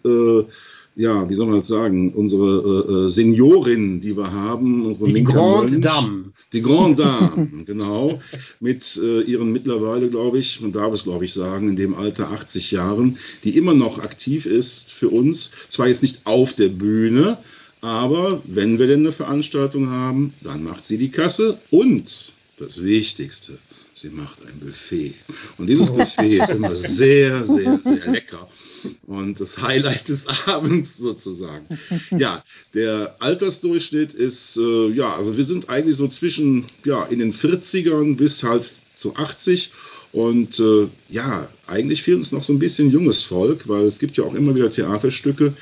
ja, 0.95 1.27
wie 1.27 1.33
soll 1.33 1.47
man 1.47 1.59
das 1.59 1.67
sagen, 1.67 2.13
unsere 2.13 3.07
äh, 3.07 3.09
Seniorin, 3.09 4.01
die 4.01 4.15
wir 4.15 4.31
haben, 4.31 4.85
unsere 4.85 5.11
die 5.11 5.23
Grande 5.23 5.79
Dame. 5.79 6.25
Die 6.51 6.61
Grande 6.61 7.03
Dame, 7.03 7.63
genau, 7.65 8.19
mit 8.59 8.99
äh, 9.01 9.21
ihren 9.21 9.51
mittlerweile, 9.51 10.09
glaube 10.09 10.37
ich, 10.37 10.61
man 10.61 10.71
darf 10.71 10.93
es, 10.93 11.03
glaube 11.03 11.25
ich, 11.25 11.33
sagen, 11.33 11.69
in 11.69 11.75
dem 11.75 11.95
Alter 11.95 12.31
80 12.31 12.71
Jahren, 12.71 13.17
die 13.43 13.57
immer 13.57 13.73
noch 13.73 13.99
aktiv 13.99 14.45
ist 14.45 14.91
für 14.91 15.09
uns. 15.09 15.49
Zwar 15.69 15.87
jetzt 15.87 16.03
nicht 16.03 16.21
auf 16.25 16.53
der 16.53 16.69
Bühne, 16.69 17.39
aber 17.81 18.41
wenn 18.45 18.77
wir 18.77 18.87
denn 18.87 19.01
eine 19.01 19.11
Veranstaltung 19.11 19.89
haben, 19.89 20.33
dann 20.41 20.63
macht 20.63 20.85
sie 20.85 20.97
die 20.97 21.09
Kasse 21.09 21.57
und 21.71 22.33
das 22.63 22.81
Wichtigste, 22.81 23.57
sie 23.93 24.09
macht 24.09 24.45
ein 24.45 24.59
Buffet. 24.59 25.15
Und 25.57 25.67
dieses 25.67 25.91
Buffet 25.91 26.37
ist 26.37 26.49
immer 26.49 26.75
sehr, 26.75 27.45
sehr, 27.45 27.79
sehr 27.79 28.11
lecker. 28.11 28.47
Und 29.05 29.39
das 29.39 29.57
Highlight 29.57 30.07
des 30.07 30.27
Abends 30.47 30.97
sozusagen. 30.97 31.77
Ja, 32.11 32.43
der 32.73 33.15
Altersdurchschnitt 33.19 34.13
ist, 34.13 34.57
äh, 34.57 34.89
ja, 34.91 35.15
also 35.15 35.37
wir 35.37 35.45
sind 35.45 35.69
eigentlich 35.69 35.97
so 35.97 36.07
zwischen, 36.07 36.65
ja, 36.85 37.03
in 37.05 37.19
den 37.19 37.33
40ern 37.33 38.15
bis 38.15 38.43
halt 38.43 38.71
zu 38.95 39.15
80. 39.15 39.71
Und 40.13 40.59
äh, 40.59 40.87
ja, 41.09 41.49
eigentlich 41.65 42.03
fehlt 42.03 42.17
uns 42.17 42.31
noch 42.31 42.43
so 42.43 42.53
ein 42.53 42.59
bisschen 42.59 42.91
junges 42.91 43.23
Volk, 43.23 43.67
weil 43.67 43.85
es 43.85 43.99
gibt 43.99 44.15
ja 44.15 44.23
auch 44.23 44.35
immer 44.35 44.55
wieder 44.55 44.69
Theaterstücke, 44.69 45.55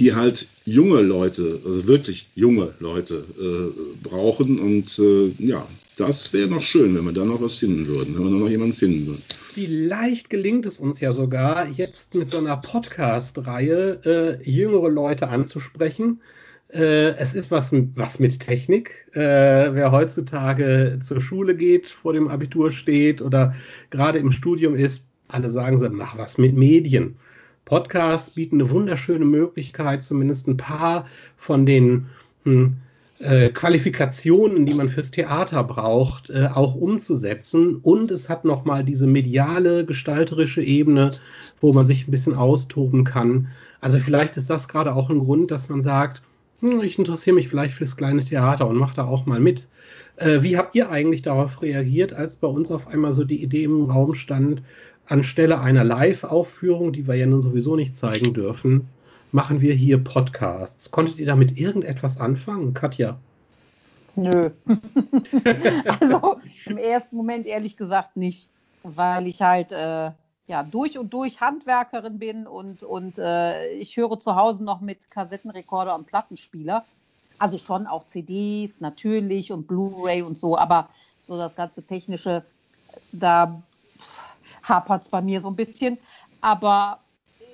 die 0.00 0.14
halt 0.14 0.48
junge 0.64 1.02
Leute, 1.02 1.60
also 1.64 1.86
wirklich 1.86 2.28
junge 2.34 2.74
Leute 2.80 3.24
äh, 3.38 4.08
brauchen. 4.08 4.58
Und 4.58 4.98
äh, 4.98 5.28
ja, 5.38 5.68
das 5.96 6.32
wäre 6.32 6.48
noch 6.48 6.62
schön, 6.62 6.96
wenn 6.96 7.04
wir 7.04 7.12
da 7.12 7.24
noch 7.24 7.42
was 7.42 7.56
finden 7.56 7.86
würden, 7.86 8.14
wenn 8.14 8.24
wir 8.24 8.30
da 8.30 8.36
noch 8.36 8.48
jemanden 8.48 8.74
finden 8.74 9.06
würden. 9.06 9.22
Vielleicht 9.52 10.30
gelingt 10.30 10.64
es 10.64 10.80
uns 10.80 11.00
ja 11.00 11.12
sogar, 11.12 11.68
jetzt 11.68 12.14
mit 12.14 12.30
so 12.30 12.38
einer 12.38 12.56
Podcast-Reihe 12.56 14.38
äh, 14.42 14.50
jüngere 14.50 14.88
Leute 14.88 15.28
anzusprechen. 15.28 16.22
Äh, 16.72 17.16
es 17.18 17.34
ist 17.34 17.50
was, 17.50 17.70
was 17.94 18.18
mit 18.18 18.40
Technik. 18.40 19.06
Äh, 19.12 19.18
wer 19.18 19.92
heutzutage 19.92 20.98
zur 21.02 21.20
Schule 21.20 21.54
geht, 21.54 21.88
vor 21.88 22.14
dem 22.14 22.28
Abitur 22.28 22.70
steht 22.70 23.20
oder 23.20 23.54
gerade 23.90 24.18
im 24.18 24.32
Studium 24.32 24.76
ist, 24.76 25.04
alle 25.28 25.50
sagen 25.50 25.76
sie, 25.76 25.90
mach 25.90 26.16
was 26.16 26.38
mit 26.38 26.56
Medien. 26.56 27.16
Podcasts 27.64 28.30
bieten 28.30 28.60
eine 28.60 28.70
wunderschöne 28.70 29.24
Möglichkeit, 29.24 30.02
zumindest 30.02 30.48
ein 30.48 30.56
paar 30.56 31.06
von 31.36 31.66
den 31.66 32.06
hm, 32.44 32.76
äh, 33.20 33.50
Qualifikationen, 33.50 34.64
die 34.66 34.74
man 34.74 34.88
fürs 34.88 35.10
Theater 35.10 35.62
braucht, 35.62 36.30
äh, 36.30 36.48
auch 36.52 36.74
umzusetzen. 36.74 37.76
Und 37.76 38.10
es 38.10 38.28
hat 38.28 38.44
nochmal 38.44 38.82
diese 38.82 39.06
mediale, 39.06 39.84
gestalterische 39.84 40.62
Ebene, 40.62 41.12
wo 41.60 41.72
man 41.72 41.86
sich 41.86 42.08
ein 42.08 42.10
bisschen 42.10 42.34
austoben 42.34 43.04
kann. 43.04 43.48
Also 43.80 43.98
vielleicht 43.98 44.36
ist 44.36 44.50
das 44.50 44.68
gerade 44.68 44.94
auch 44.94 45.10
ein 45.10 45.20
Grund, 45.20 45.50
dass 45.50 45.68
man 45.68 45.82
sagt, 45.82 46.22
hm, 46.60 46.80
ich 46.80 46.98
interessiere 46.98 47.36
mich 47.36 47.48
vielleicht 47.48 47.74
fürs 47.74 47.96
kleine 47.96 48.24
Theater 48.24 48.66
und 48.66 48.76
mache 48.76 48.96
da 48.96 49.04
auch 49.04 49.26
mal 49.26 49.40
mit. 49.40 49.68
Äh, 50.16 50.42
wie 50.42 50.56
habt 50.56 50.74
ihr 50.74 50.90
eigentlich 50.90 51.22
darauf 51.22 51.62
reagiert, 51.62 52.12
als 52.12 52.36
bei 52.36 52.48
uns 52.48 52.70
auf 52.70 52.88
einmal 52.88 53.14
so 53.14 53.24
die 53.24 53.42
Idee 53.42 53.64
im 53.64 53.84
Raum 53.90 54.14
stand, 54.14 54.62
anstelle 55.10 55.60
einer 55.60 55.84
Live-Aufführung, 55.84 56.92
die 56.92 57.06
wir 57.06 57.14
ja 57.14 57.26
nun 57.26 57.42
sowieso 57.42 57.76
nicht 57.76 57.96
zeigen 57.96 58.32
dürfen, 58.32 58.88
machen 59.32 59.60
wir 59.60 59.74
hier 59.74 60.02
Podcasts. 60.02 60.90
Konntet 60.90 61.18
ihr 61.18 61.26
damit 61.26 61.58
irgendetwas 61.58 62.18
anfangen, 62.18 62.74
Katja? 62.74 63.18
Nö. 64.16 64.50
also 66.00 66.36
im 66.66 66.78
ersten 66.78 67.16
Moment 67.16 67.46
ehrlich 67.46 67.76
gesagt 67.76 68.16
nicht, 68.16 68.48
weil 68.82 69.26
ich 69.26 69.40
halt 69.40 69.72
äh, 69.72 70.10
ja 70.46 70.62
durch 70.64 70.98
und 70.98 71.12
durch 71.12 71.40
Handwerkerin 71.40 72.18
bin 72.18 72.46
und, 72.46 72.82
und 72.82 73.18
äh, 73.18 73.68
ich 73.74 73.96
höre 73.96 74.18
zu 74.18 74.34
Hause 74.36 74.64
noch 74.64 74.80
mit 74.80 75.10
Kassettenrekorder 75.10 75.94
und 75.94 76.06
Plattenspieler. 76.06 76.84
Also 77.38 77.56
schon 77.56 77.86
auch 77.86 78.04
CDs 78.04 78.80
natürlich 78.80 79.52
und 79.52 79.66
Blu-ray 79.66 80.22
und 80.22 80.36
so, 80.36 80.58
aber 80.58 80.90
so 81.22 81.36
das 81.36 81.54
ganze 81.54 81.82
technische, 81.82 82.44
da 83.12 83.62
hapert 84.70 85.02
es 85.02 85.08
bei 85.10 85.20
mir 85.20 85.42
so 85.42 85.48
ein 85.48 85.56
bisschen. 85.56 85.98
Aber 86.40 87.00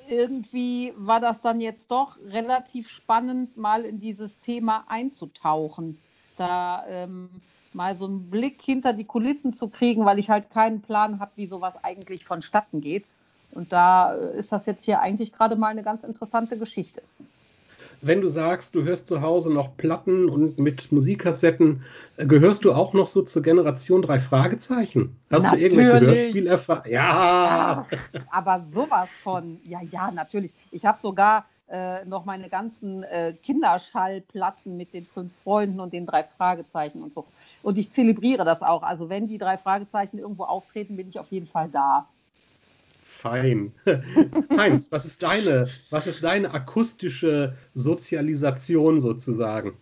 irgendwie 0.09 0.93
war 0.97 1.19
das 1.19 1.41
dann 1.41 1.61
jetzt 1.61 1.91
doch 1.91 2.17
relativ 2.25 2.89
spannend, 2.89 3.57
mal 3.57 3.85
in 3.85 3.99
dieses 3.99 4.39
Thema 4.39 4.85
einzutauchen. 4.87 5.99
Da 6.37 6.85
ähm, 6.87 7.29
mal 7.73 7.97
so 7.97 8.07
einen 8.07 8.31
Blick 8.31 8.63
hinter 8.63 8.93
die 8.93 9.05
Kulissen 9.05 9.53
zu 9.53 9.69
kriegen, 9.69 10.05
weil 10.05 10.21
ich 10.21 10.31
halt 10.31 10.51
keinen 10.51 10.81
Plan 10.83 11.19
habe, 11.19 11.33
wie 11.35 11.49
sowas 11.49 11.83
eigentlich 11.83 12.25
vonstatten 12.25 12.81
geht. 12.81 13.07
Und 13.51 13.73
da 13.73 14.15
äh, 14.15 14.39
ist 14.39 14.53
das 14.53 14.67
jetzt 14.67 14.85
hier 14.85 15.01
eigentlich 15.01 15.33
gerade 15.33 15.57
mal 15.57 15.69
eine 15.69 15.83
ganz 15.83 16.05
interessante 16.05 16.57
Geschichte 16.57 17.03
wenn 18.01 18.21
du 18.21 18.29
sagst, 18.29 18.75
du 18.75 18.85
hörst 18.85 19.09
zu 19.09 19.23
Hause 19.23 19.53
noch 19.53 19.77
Platten 19.77 20.29
und 20.29 20.59
mit 20.59 20.93
Musikkassetten, 20.93 21.85
äh, 22.17 22.27
gehörst 22.27 22.65
du 22.65 22.73
auch 22.73 22.93
noch 22.93 23.07
so 23.07 23.23
zur 23.23 23.43
Generation 23.43 24.03
drei 24.03 24.19
Fragezeichen? 24.19 25.17
Hast 25.31 25.45
natürlich. 25.45 25.75
du 25.75 25.81
irgendwelche 25.81 26.07
Hörspielerfahrungen? 26.07 26.93
Ja. 26.93 27.87
ja. 27.91 28.21
Aber 28.31 28.65
sowas 28.67 29.09
von, 29.23 29.61
ja, 29.65 29.81
ja, 29.83 30.11
natürlich. 30.11 30.55
Ich 30.71 30.87
habe 30.87 30.99
sogar 30.99 31.47
äh, 31.69 32.05
noch 32.05 32.25
meine 32.25 32.49
ganzen 32.49 33.03
äh, 33.03 33.35
Kinderschallplatten 33.43 34.77
mit 34.77 34.95
den 34.95 35.05
fünf 35.05 35.33
Freunden 35.43 35.81
und 35.81 35.93
den 35.93 36.07
drei 36.07 36.23
Fragezeichen 36.23 37.03
und 37.03 37.13
so. 37.13 37.27
Und 37.63 37.77
ich 37.79 37.91
zelebriere 37.91 38.45
das 38.45 38.63
auch. 38.63 38.83
Also 38.83 39.09
wenn 39.09 39.27
die 39.27 39.39
drei 39.39 39.59
Fragezeichen 39.59 40.19
irgendwo 40.19 40.45
auftreten, 40.45 40.97
bin 40.97 41.09
ich 41.09 41.19
auf 41.19 41.31
jeden 41.33 41.49
Fall 41.49 41.69
da. 41.69 42.09
Fein. 43.17 43.73
Heinz, 44.57 44.89
was 44.91 45.07
ist 45.07 45.23
deine, 45.23 45.69
was 45.91 46.07
ist 46.07 46.23
deine 46.23 46.53
akustische 46.53 47.55
Sozialisation 47.75 49.01
sozusagen? 49.01 49.73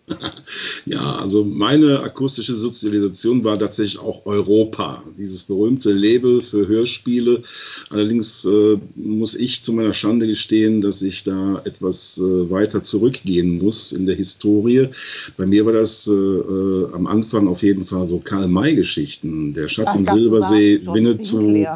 Ja, 0.87 1.17
also 1.17 1.45
meine 1.45 2.01
akustische 2.01 2.55
Sozialisation 2.55 3.43
war 3.43 3.59
tatsächlich 3.59 3.99
auch 3.99 4.25
Europa, 4.27 5.03
dieses 5.19 5.43
berühmte 5.43 5.93
Label 5.93 6.43
für 6.43 6.69
Hörspiele. 6.69 7.43
Allerdings 7.91 8.45
äh, 8.45 8.79
muss 8.95 9.35
ich 9.35 9.63
zu 9.63 9.73
meiner 9.73 9.95
Schande 9.95 10.27
gestehen, 10.27 10.81
dass 10.81 11.03
ich 11.03 11.25
da 11.25 11.61
etwas 11.65 12.19
äh, 12.19 12.51
weiter 12.51 12.83
zurückgehen 12.83 13.59
muss 13.59 13.93
in 13.93 14.07
der 14.07 14.15
Historie. 14.15 14.91
Bei 15.37 15.47
mir 15.47 15.67
war 15.67 15.73
das 15.73 16.07
äh, 16.07 16.13
äh 16.13 16.93
am 16.93 17.07
Anfang 17.07 17.49
auf 17.49 17.63
jeden 17.63 17.85
Fall 17.85 18.07
so 18.07 18.19
Karl-May-Geschichten, 18.19 19.55
der 19.55 19.69
Schatz 19.69 19.89
Ach, 19.91 19.97
im 19.97 20.05
Silbersee, 20.05 20.81
Winnetou. 20.85 21.67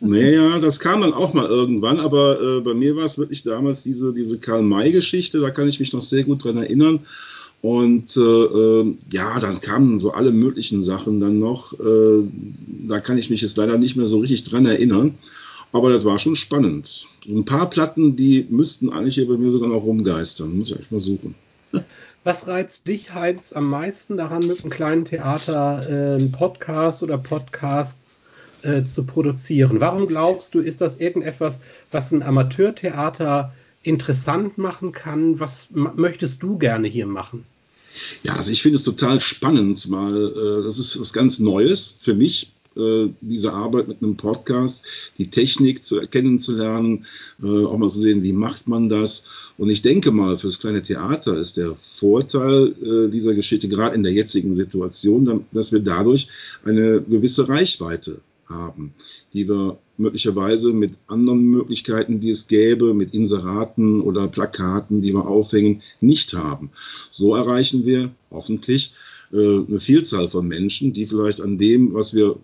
Naja, 0.00 0.58
das 0.58 0.80
kam 0.80 1.00
dann 1.00 1.12
auch 1.12 1.32
mal 1.32 1.46
irgendwann, 1.46 1.98
aber 1.98 2.40
äh, 2.40 2.60
bei 2.60 2.74
mir 2.74 2.96
war 2.96 3.04
es 3.04 3.18
wirklich 3.18 3.42
damals 3.42 3.82
diese, 3.82 4.12
diese 4.12 4.38
Karl-May-Geschichte, 4.38 5.40
da 5.40 5.50
kann 5.50 5.68
ich 5.68 5.80
mich 5.80 5.92
noch 5.92 6.02
sehr 6.02 6.24
gut 6.24 6.44
dran 6.44 6.56
erinnern. 6.56 7.00
Und 7.62 8.16
äh, 8.16 8.20
äh, 8.20 8.94
ja, 9.10 9.38
dann 9.38 9.60
kamen 9.60 9.98
so 9.98 10.12
alle 10.12 10.32
möglichen 10.32 10.82
Sachen 10.82 11.20
dann 11.20 11.38
noch. 11.38 11.78
Äh, 11.78 12.24
da 12.88 13.00
kann 13.00 13.18
ich 13.18 13.28
mich 13.28 13.42
jetzt 13.42 13.58
leider 13.58 13.76
nicht 13.76 13.96
mehr 13.96 14.06
so 14.06 14.18
richtig 14.18 14.44
dran 14.44 14.64
erinnern. 14.64 15.18
Aber 15.72 15.90
das 15.90 16.04
war 16.04 16.18
schon 16.18 16.36
spannend. 16.36 17.06
Ein 17.28 17.44
paar 17.44 17.68
Platten, 17.68 18.16
die 18.16 18.46
müssten 18.48 18.90
eigentlich 18.90 19.16
hier 19.16 19.28
bei 19.28 19.36
mir 19.36 19.52
sogar 19.52 19.68
noch 19.68 19.82
rumgeistern. 19.82 20.56
Muss 20.56 20.70
ich 20.70 20.78
echt 20.78 20.90
mal 20.90 21.00
suchen. 21.00 21.34
Was 22.24 22.46
reizt 22.48 22.88
dich, 22.88 23.14
Heinz, 23.14 23.52
am 23.52 23.70
meisten 23.70 24.16
daran, 24.16 24.46
mit 24.46 24.60
einem 24.60 24.70
kleinen 24.70 25.04
Theater 25.04 26.18
äh, 26.18 26.28
Podcast 26.28 27.02
oder 27.02 27.16
Podcasts 27.16 28.09
äh, 28.62 28.84
zu 28.84 29.04
produzieren. 29.04 29.80
Warum 29.80 30.06
glaubst 30.06 30.54
du, 30.54 30.60
ist 30.60 30.80
das 30.80 30.98
irgendetwas, 30.98 31.60
was 31.90 32.12
ein 32.12 32.22
Amateurtheater 32.22 33.52
interessant 33.82 34.58
machen 34.58 34.92
kann? 34.92 35.40
Was 35.40 35.68
möchtest 35.72 36.42
du 36.42 36.58
gerne 36.58 36.88
hier 36.88 37.06
machen? 37.06 37.44
Ja, 38.22 38.34
also 38.34 38.50
ich 38.50 38.62
finde 38.62 38.76
es 38.76 38.84
total 38.84 39.20
spannend, 39.20 39.90
weil 39.90 40.28
äh, 40.28 40.64
das 40.64 40.78
ist 40.78 41.00
was 41.00 41.12
ganz 41.12 41.38
Neues 41.38 41.98
für 42.00 42.14
mich, 42.14 42.52
äh, 42.76 43.08
diese 43.20 43.52
Arbeit 43.52 43.88
mit 43.88 44.00
einem 44.00 44.16
Podcast, 44.16 44.82
die 45.18 45.28
Technik 45.28 45.84
zu 45.84 45.98
erkennen 45.98 46.40
zu 46.40 46.56
lernen, 46.56 47.06
äh, 47.42 47.64
auch 47.64 47.76
mal 47.76 47.90
zu 47.90 48.00
sehen, 48.00 48.22
wie 48.22 48.32
macht 48.32 48.68
man 48.68 48.88
das. 48.88 49.24
Und 49.58 49.70
ich 49.70 49.82
denke 49.82 50.12
mal, 50.12 50.38
für 50.38 50.46
das 50.46 50.60
kleine 50.60 50.82
Theater 50.82 51.36
ist 51.36 51.56
der 51.56 51.74
Vorteil 51.74 52.74
äh, 52.80 53.10
dieser 53.10 53.34
Geschichte, 53.34 53.68
gerade 53.68 53.96
in 53.96 54.04
der 54.04 54.12
jetzigen 54.12 54.54
Situation, 54.54 55.44
dass 55.50 55.72
wir 55.72 55.80
dadurch 55.80 56.28
eine 56.64 57.02
gewisse 57.02 57.48
Reichweite 57.48 58.20
haben, 58.50 58.94
die 59.32 59.48
wir 59.48 59.78
möglicherweise 59.96 60.72
mit 60.72 60.94
anderen 61.06 61.42
Möglichkeiten, 61.42 62.20
die 62.20 62.30
es 62.30 62.46
gäbe, 62.46 62.92
mit 62.94 63.14
Inseraten 63.14 64.00
oder 64.00 64.28
Plakaten, 64.28 65.02
die 65.02 65.12
wir 65.12 65.26
aufhängen, 65.26 65.82
nicht 66.00 66.34
haben. 66.34 66.70
So 67.10 67.34
erreichen 67.34 67.86
wir 67.86 68.10
hoffentlich 68.30 68.94
äh, 69.32 69.36
eine 69.36 69.80
Vielzahl 69.80 70.28
von 70.28 70.46
Menschen, 70.46 70.92
die 70.92 71.06
vielleicht 71.06 71.40
an 71.40 71.58
dem, 71.58 71.94
was 71.94 72.14
wir 72.14 72.36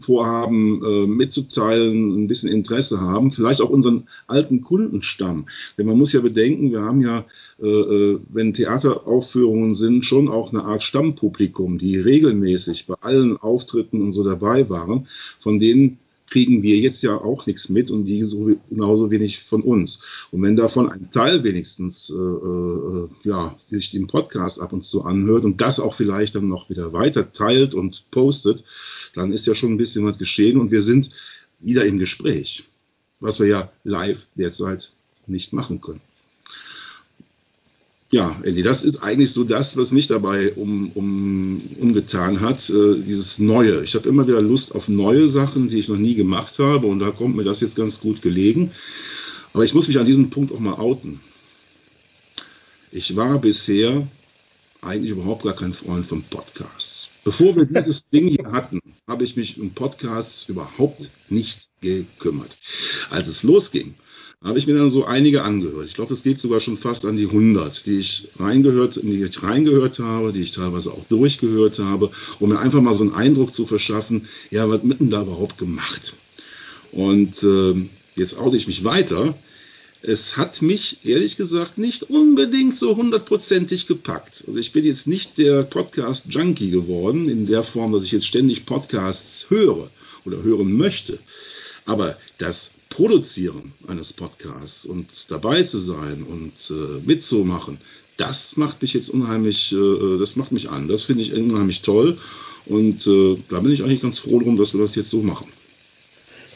vorhaben 0.00 0.82
äh, 0.84 1.06
mitzuteilen, 1.06 2.24
ein 2.24 2.26
bisschen 2.26 2.50
Interesse 2.50 3.00
haben, 3.00 3.30
vielleicht 3.30 3.60
auch 3.60 3.70
unseren 3.70 4.08
alten 4.26 4.60
Kundenstamm. 4.60 5.46
Denn 5.76 5.86
man 5.86 5.98
muss 5.98 6.12
ja 6.12 6.20
bedenken, 6.20 6.70
wir 6.70 6.82
haben 6.82 7.00
ja, 7.02 7.24
äh, 7.60 7.66
äh, 7.66 8.20
wenn 8.30 8.54
Theateraufführungen 8.54 9.74
sind, 9.74 10.04
schon 10.04 10.28
auch 10.28 10.52
eine 10.52 10.64
Art 10.64 10.82
Stammpublikum, 10.82 11.78
die 11.78 11.98
regelmäßig 11.98 12.86
bei 12.86 12.94
allen 13.00 13.36
Auftritten 13.36 14.00
und 14.00 14.12
so 14.12 14.24
dabei 14.24 14.68
waren, 14.68 15.08
von 15.40 15.60
denen 15.60 15.98
kriegen 16.32 16.62
wir 16.62 16.78
jetzt 16.78 17.02
ja 17.02 17.14
auch 17.14 17.44
nichts 17.44 17.68
mit 17.68 17.90
und 17.90 18.06
die 18.06 18.24
so, 18.24 18.56
genauso 18.70 19.10
wenig 19.10 19.40
von 19.40 19.60
uns. 19.60 20.00
Und 20.30 20.40
wenn 20.42 20.56
davon 20.56 20.88
ein 20.88 21.10
Teil 21.10 21.44
wenigstens 21.44 22.08
äh, 22.08 22.14
äh, 22.14 23.08
ja, 23.24 23.58
sich 23.68 23.90
den 23.90 24.06
Podcast 24.06 24.58
ab 24.58 24.72
und 24.72 24.82
zu 24.82 25.04
anhört 25.04 25.44
und 25.44 25.60
das 25.60 25.78
auch 25.78 25.94
vielleicht 25.94 26.34
dann 26.34 26.48
noch 26.48 26.70
wieder 26.70 26.94
weiter 26.94 27.32
teilt 27.32 27.74
und 27.74 28.06
postet, 28.10 28.64
dann 29.14 29.30
ist 29.30 29.46
ja 29.46 29.54
schon 29.54 29.72
ein 29.72 29.76
bisschen 29.76 30.06
was 30.06 30.16
geschehen 30.16 30.58
und 30.58 30.70
wir 30.70 30.80
sind 30.80 31.10
wieder 31.60 31.84
im 31.84 31.98
Gespräch, 31.98 32.64
was 33.20 33.38
wir 33.38 33.48
ja 33.48 33.72
live 33.84 34.26
derzeit 34.34 34.90
nicht 35.26 35.52
machen 35.52 35.82
können. 35.82 36.00
Ja, 38.14 38.38
Elli, 38.42 38.62
das 38.62 38.84
ist 38.84 39.02
eigentlich 39.02 39.32
so 39.32 39.42
das, 39.42 39.74
was 39.78 39.90
mich 39.90 40.06
dabei 40.06 40.52
um, 40.52 40.92
um, 40.92 41.62
umgetan 41.80 42.40
hat, 42.42 42.68
äh, 42.68 43.00
dieses 43.00 43.38
Neue. 43.38 43.82
Ich 43.84 43.94
habe 43.94 44.06
immer 44.06 44.26
wieder 44.26 44.42
Lust 44.42 44.74
auf 44.74 44.86
neue 44.86 45.28
Sachen, 45.28 45.68
die 45.68 45.78
ich 45.78 45.88
noch 45.88 45.96
nie 45.96 46.14
gemacht 46.14 46.58
habe 46.58 46.88
und 46.88 46.98
da 46.98 47.10
kommt 47.10 47.36
mir 47.36 47.44
das 47.44 47.62
jetzt 47.62 47.74
ganz 47.74 48.00
gut 48.00 48.20
gelegen. 48.20 48.72
Aber 49.54 49.64
ich 49.64 49.72
muss 49.72 49.88
mich 49.88 49.98
an 49.98 50.04
diesem 50.04 50.28
Punkt 50.28 50.52
auch 50.52 50.60
mal 50.60 50.74
outen. 50.74 51.20
Ich 52.90 53.16
war 53.16 53.40
bisher 53.40 54.06
eigentlich 54.82 55.12
überhaupt 55.12 55.44
gar 55.44 55.56
kein 55.56 55.72
Freund 55.72 56.04
von 56.04 56.22
Podcasts. 56.22 56.91
Bevor 57.24 57.54
wir 57.54 57.66
dieses 57.66 58.08
Ding 58.08 58.26
hier 58.26 58.50
hatten, 58.50 58.80
habe 59.06 59.22
ich 59.22 59.36
mich 59.36 59.60
um 59.60 59.70
Podcasts 59.70 60.48
überhaupt 60.48 61.10
nicht 61.28 61.68
gekümmert. 61.80 62.56
Als 63.10 63.28
es 63.28 63.44
losging, 63.44 63.94
habe 64.42 64.58
ich 64.58 64.66
mir 64.66 64.76
dann 64.76 64.90
so 64.90 65.04
einige 65.04 65.44
angehört. 65.44 65.86
Ich 65.86 65.94
glaube, 65.94 66.10
das 66.10 66.24
geht 66.24 66.40
sogar 66.40 66.58
schon 66.58 66.76
fast 66.76 67.04
an 67.04 67.16
die 67.16 67.26
100, 67.26 67.86
die 67.86 67.98
ich 67.98 68.28
reingehört, 68.38 68.96
in 68.96 69.10
die 69.10 69.22
ich 69.22 69.40
reingehört 69.40 70.00
habe, 70.00 70.32
die 70.32 70.42
ich 70.42 70.50
teilweise 70.50 70.90
auch 70.90 71.04
durchgehört 71.08 71.78
habe, 71.78 72.10
um 72.40 72.48
mir 72.48 72.58
einfach 72.58 72.80
mal 72.80 72.94
so 72.94 73.04
einen 73.04 73.14
Eindruck 73.14 73.54
zu 73.54 73.66
verschaffen, 73.66 74.26
ja, 74.50 74.68
was 74.68 74.82
mitten 74.82 75.10
da 75.10 75.22
überhaupt 75.22 75.58
gemacht? 75.58 76.14
Und 76.90 77.40
äh, 77.44 77.88
jetzt 78.16 78.36
oute 78.36 78.56
ich 78.56 78.66
mich 78.66 78.82
weiter. 78.82 79.38
Es 80.04 80.36
hat 80.36 80.62
mich 80.62 80.98
ehrlich 81.04 81.36
gesagt 81.36 81.78
nicht 81.78 82.02
unbedingt 82.10 82.76
so 82.76 82.96
hundertprozentig 82.96 83.86
gepackt. 83.86 84.42
Also 84.48 84.58
ich 84.58 84.72
bin 84.72 84.84
jetzt 84.84 85.06
nicht 85.06 85.38
der 85.38 85.62
Podcast-Junkie 85.62 86.72
geworden, 86.72 87.28
in 87.28 87.46
der 87.46 87.62
Form, 87.62 87.92
dass 87.92 88.02
ich 88.02 88.10
jetzt 88.10 88.26
ständig 88.26 88.66
Podcasts 88.66 89.48
höre 89.48 89.90
oder 90.24 90.42
hören 90.42 90.72
möchte. 90.72 91.20
Aber 91.84 92.18
das 92.38 92.72
Produzieren 92.88 93.74
eines 93.86 94.12
Podcasts 94.12 94.84
und 94.84 95.06
dabei 95.28 95.62
zu 95.62 95.78
sein 95.78 96.24
und 96.24 96.52
äh, 96.70 97.00
mitzumachen, 97.06 97.78
das 98.16 98.56
macht 98.56 98.82
mich 98.82 98.94
jetzt 98.94 99.08
unheimlich, 99.08 99.72
äh, 99.72 100.18
das 100.18 100.34
macht 100.34 100.50
mich 100.50 100.68
an. 100.68 100.88
Das 100.88 101.04
finde 101.04 101.22
ich 101.22 101.32
unheimlich 101.32 101.82
toll. 101.82 102.18
Und 102.66 103.06
äh, 103.06 103.38
da 103.48 103.60
bin 103.60 103.72
ich 103.72 103.82
eigentlich 103.82 104.02
ganz 104.02 104.18
froh 104.18 104.40
drum, 104.40 104.56
dass 104.56 104.74
wir 104.74 104.80
das 104.80 104.96
jetzt 104.96 105.10
so 105.10 105.22
machen. 105.22 105.46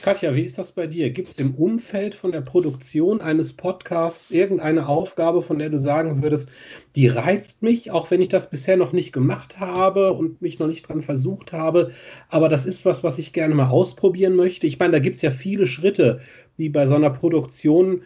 Katja, 0.07 0.37
wie 0.37 0.45
ist 0.45 0.57
das 0.57 0.71
bei 0.71 0.87
dir? 0.87 1.11
Gibt 1.11 1.33
es 1.33 1.39
im 1.41 1.57
Umfeld 1.57 2.15
von 2.15 2.31
der 2.31 2.41
Produktion 2.41 3.21
eines 3.21 3.55
Podcasts 3.55 4.31
irgendeine 4.31 4.87
Aufgabe, 4.87 5.43
von 5.43 5.59
der 5.59 5.69
du 5.69 5.81
sagen 5.81 6.23
würdest, 6.23 6.49
die 6.95 7.09
reizt 7.09 7.65
mich, 7.65 7.91
auch 7.91 8.09
wenn 8.13 8.21
ich 8.21 8.29
das 8.29 8.49
bisher 8.49 8.77
noch 8.77 8.93
nicht 8.93 9.13
gemacht 9.13 9.59
habe 9.59 10.13
und 10.13 10.41
mich 10.41 10.61
noch 10.61 10.69
nicht 10.69 10.89
dran 10.89 11.03
versucht 11.03 11.53
habe, 11.53 11.91
aber 12.29 12.49
das 12.49 12.67
ist 12.67 12.85
was, 12.85 13.03
was 13.03 13.19
ich 13.19 13.33
gerne 13.33 13.57
mal 13.57 13.69
ausprobieren 13.69 14.37
möchte? 14.37 14.69
Ich 14.69 14.79
meine, 14.79 14.93
da 14.93 14.99
gibt 15.01 15.17
es 15.17 15.23
ja 15.23 15.33
viele 15.33 15.67
Schritte, 15.67 16.21
die 16.57 16.69
bei 16.69 16.87
so 16.87 16.95
einer 16.95 17.11
Produktion 17.11 18.03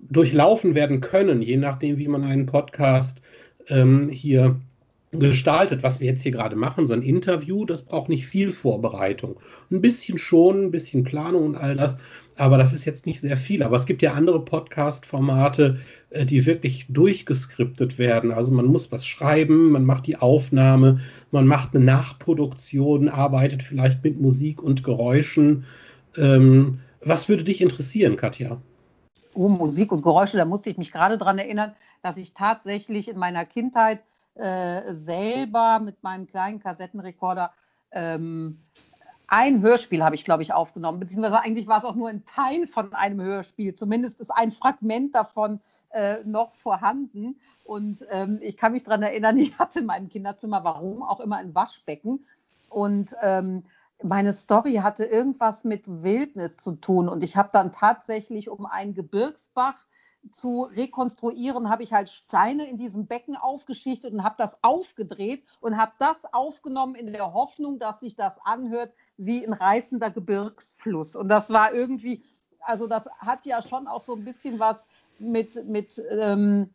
durchlaufen 0.00 0.74
werden 0.74 1.00
können, 1.00 1.40
je 1.40 1.56
nachdem, 1.56 1.96
wie 1.96 2.08
man 2.08 2.24
einen 2.24 2.44
Podcast 2.44 3.22
ähm, 3.68 4.10
hier 4.10 4.60
gestaltet, 5.12 5.82
was 5.82 6.00
wir 6.00 6.06
jetzt 6.06 6.22
hier 6.22 6.32
gerade 6.32 6.56
machen, 6.56 6.86
so 6.86 6.94
ein 6.94 7.02
Interview, 7.02 7.64
das 7.64 7.82
braucht 7.82 8.08
nicht 8.08 8.26
viel 8.26 8.52
Vorbereitung. 8.52 9.40
Ein 9.70 9.80
bisschen 9.80 10.18
schon, 10.18 10.66
ein 10.66 10.70
bisschen 10.70 11.04
Planung 11.04 11.44
und 11.44 11.56
all 11.56 11.76
das, 11.76 11.96
aber 12.36 12.56
das 12.56 12.72
ist 12.72 12.84
jetzt 12.84 13.06
nicht 13.06 13.20
sehr 13.20 13.36
viel. 13.36 13.62
Aber 13.62 13.76
es 13.76 13.86
gibt 13.86 14.00
ja 14.00 14.12
andere 14.12 14.44
Podcast-Formate, 14.44 15.80
äh, 16.10 16.24
die 16.24 16.46
wirklich 16.46 16.86
durchgeskriptet 16.88 17.98
werden. 17.98 18.30
Also 18.30 18.52
man 18.52 18.66
muss 18.66 18.92
was 18.92 19.06
schreiben, 19.06 19.72
man 19.72 19.84
macht 19.84 20.06
die 20.06 20.16
Aufnahme, 20.16 21.00
man 21.30 21.46
macht 21.46 21.74
eine 21.74 21.84
Nachproduktion, 21.84 23.08
arbeitet 23.08 23.62
vielleicht 23.62 24.04
mit 24.04 24.20
Musik 24.20 24.62
und 24.62 24.84
Geräuschen. 24.84 25.64
Ähm, 26.16 26.80
was 27.00 27.28
würde 27.28 27.44
dich 27.44 27.60
interessieren, 27.60 28.16
Katja? 28.16 28.60
Oh, 29.34 29.48
Musik 29.48 29.92
und 29.92 30.02
Geräusche, 30.02 30.36
da 30.36 30.44
musste 30.44 30.70
ich 30.70 30.78
mich 30.78 30.92
gerade 30.92 31.18
dran 31.18 31.38
erinnern, 31.38 31.72
dass 32.02 32.16
ich 32.16 32.34
tatsächlich 32.34 33.08
in 33.08 33.18
meiner 33.18 33.44
Kindheit 33.44 34.00
äh, 34.38 34.94
selber 34.94 35.80
mit 35.80 36.02
meinem 36.02 36.26
kleinen 36.26 36.60
Kassettenrekorder 36.60 37.52
ähm, 37.90 38.58
ein 39.30 39.60
Hörspiel 39.60 40.02
habe 40.02 40.14
ich, 40.14 40.24
glaube 40.24 40.42
ich, 40.42 40.54
aufgenommen, 40.54 41.00
beziehungsweise 41.00 41.40
eigentlich 41.40 41.66
war 41.66 41.76
es 41.76 41.84
auch 41.84 41.94
nur 41.94 42.08
ein 42.08 42.24
Teil 42.24 42.66
von 42.66 42.94
einem 42.94 43.20
Hörspiel. 43.20 43.74
Zumindest 43.74 44.20
ist 44.20 44.30
ein 44.30 44.52
Fragment 44.52 45.14
davon 45.14 45.60
äh, 45.90 46.24
noch 46.24 46.52
vorhanden. 46.52 47.38
Und 47.62 48.06
ähm, 48.10 48.38
ich 48.40 48.56
kann 48.56 48.72
mich 48.72 48.84
daran 48.84 49.02
erinnern, 49.02 49.36
ich 49.38 49.58
hatte 49.58 49.80
in 49.80 49.86
meinem 49.86 50.08
Kinderzimmer, 50.08 50.64
warum 50.64 51.02
auch 51.02 51.20
immer, 51.20 51.36
ein 51.36 51.54
Waschbecken. 51.54 52.24
Und 52.70 53.14
ähm, 53.20 53.64
meine 54.02 54.32
Story 54.32 54.76
hatte 54.76 55.04
irgendwas 55.04 55.62
mit 55.62 56.02
Wildnis 56.02 56.56
zu 56.56 56.72
tun. 56.72 57.06
Und 57.06 57.22
ich 57.22 57.36
habe 57.36 57.50
dann 57.52 57.70
tatsächlich 57.70 58.48
um 58.48 58.64
einen 58.64 58.94
Gebirgsbach 58.94 59.84
zu 60.32 60.64
rekonstruieren, 60.64 61.70
habe 61.70 61.82
ich 61.82 61.92
halt 61.92 62.10
Steine 62.10 62.68
in 62.68 62.76
diesem 62.76 63.06
Becken 63.06 63.36
aufgeschichtet 63.36 64.12
und 64.12 64.24
habe 64.24 64.34
das 64.38 64.62
aufgedreht 64.62 65.44
und 65.60 65.76
habe 65.76 65.92
das 65.98 66.32
aufgenommen 66.32 66.94
in 66.94 67.12
der 67.12 67.32
Hoffnung, 67.32 67.78
dass 67.78 68.00
sich 68.00 68.16
das 68.16 68.34
anhört 68.44 68.92
wie 69.16 69.46
ein 69.46 69.52
reißender 69.52 70.10
Gebirgsfluss. 70.10 71.14
Und 71.16 71.28
das 71.28 71.50
war 71.50 71.72
irgendwie, 71.72 72.22
also 72.60 72.86
das 72.86 73.08
hat 73.18 73.46
ja 73.46 73.62
schon 73.62 73.86
auch 73.86 74.00
so 74.00 74.14
ein 74.14 74.24
bisschen 74.24 74.58
was 74.58 74.84
mit, 75.18 75.66
mit, 75.66 76.02
ähm, 76.10 76.70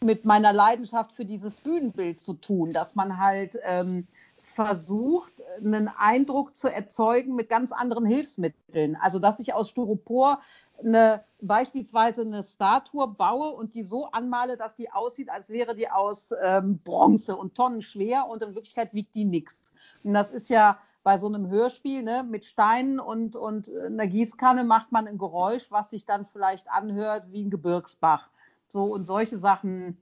mit 0.00 0.24
meiner 0.24 0.52
Leidenschaft 0.52 1.12
für 1.12 1.24
dieses 1.24 1.54
Bühnenbild 1.54 2.20
zu 2.20 2.34
tun, 2.34 2.72
dass 2.72 2.94
man 2.94 3.18
halt 3.18 3.58
ähm, 3.64 4.06
versucht, 4.56 5.42
einen 5.62 5.88
Eindruck 5.88 6.56
zu 6.56 6.68
erzeugen 6.68 7.36
mit 7.36 7.50
ganz 7.50 7.72
anderen 7.72 8.06
Hilfsmitteln. 8.06 8.96
Also, 8.96 9.18
dass 9.18 9.38
ich 9.38 9.52
aus 9.52 9.68
Styropor 9.68 10.40
eine, 10.82 11.22
beispielsweise 11.42 12.22
eine 12.22 12.42
Statue 12.42 13.06
baue 13.06 13.50
und 13.50 13.74
die 13.74 13.84
so 13.84 14.06
anmale, 14.06 14.56
dass 14.56 14.74
die 14.74 14.90
aussieht, 14.90 15.28
als 15.28 15.50
wäre 15.50 15.76
die 15.76 15.90
aus 15.90 16.30
ähm, 16.42 16.78
Bronze 16.82 17.36
und 17.36 17.54
Tonnen 17.54 17.82
schwer 17.82 18.28
und 18.28 18.42
in 18.42 18.54
Wirklichkeit 18.54 18.94
wiegt 18.94 19.14
die 19.14 19.26
nichts. 19.26 19.72
Und 20.02 20.14
das 20.14 20.32
ist 20.32 20.48
ja 20.48 20.78
bei 21.02 21.18
so 21.18 21.26
einem 21.26 21.48
Hörspiel 21.50 22.02
ne, 22.02 22.22
mit 22.22 22.46
Steinen 22.46 22.98
und, 22.98 23.36
und 23.36 23.70
einer 23.70 24.06
Gießkanne 24.06 24.64
macht 24.64 24.90
man 24.90 25.06
ein 25.06 25.18
Geräusch, 25.18 25.70
was 25.70 25.90
sich 25.90 26.06
dann 26.06 26.24
vielleicht 26.24 26.70
anhört 26.70 27.30
wie 27.30 27.44
ein 27.44 27.50
Gebirgsbach. 27.50 28.30
So 28.68 28.84
und 28.84 29.04
solche 29.04 29.38
Sachen 29.38 29.98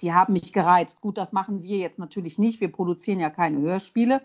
die 0.00 0.12
haben 0.12 0.32
mich 0.32 0.52
gereizt. 0.52 1.00
Gut, 1.00 1.18
das 1.18 1.32
machen 1.32 1.62
wir 1.62 1.78
jetzt 1.78 1.98
natürlich 1.98 2.38
nicht. 2.38 2.60
Wir 2.60 2.70
produzieren 2.70 3.20
ja 3.20 3.30
keine 3.30 3.60
Hörspiele. 3.60 4.22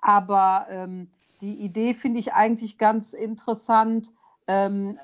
Aber 0.00 0.66
ähm, 0.70 1.10
die 1.40 1.54
Idee 1.54 1.94
finde 1.94 2.20
ich 2.20 2.32
eigentlich 2.32 2.78
ganz 2.78 3.12
interessant, 3.12 4.12
ähm, 4.46 4.98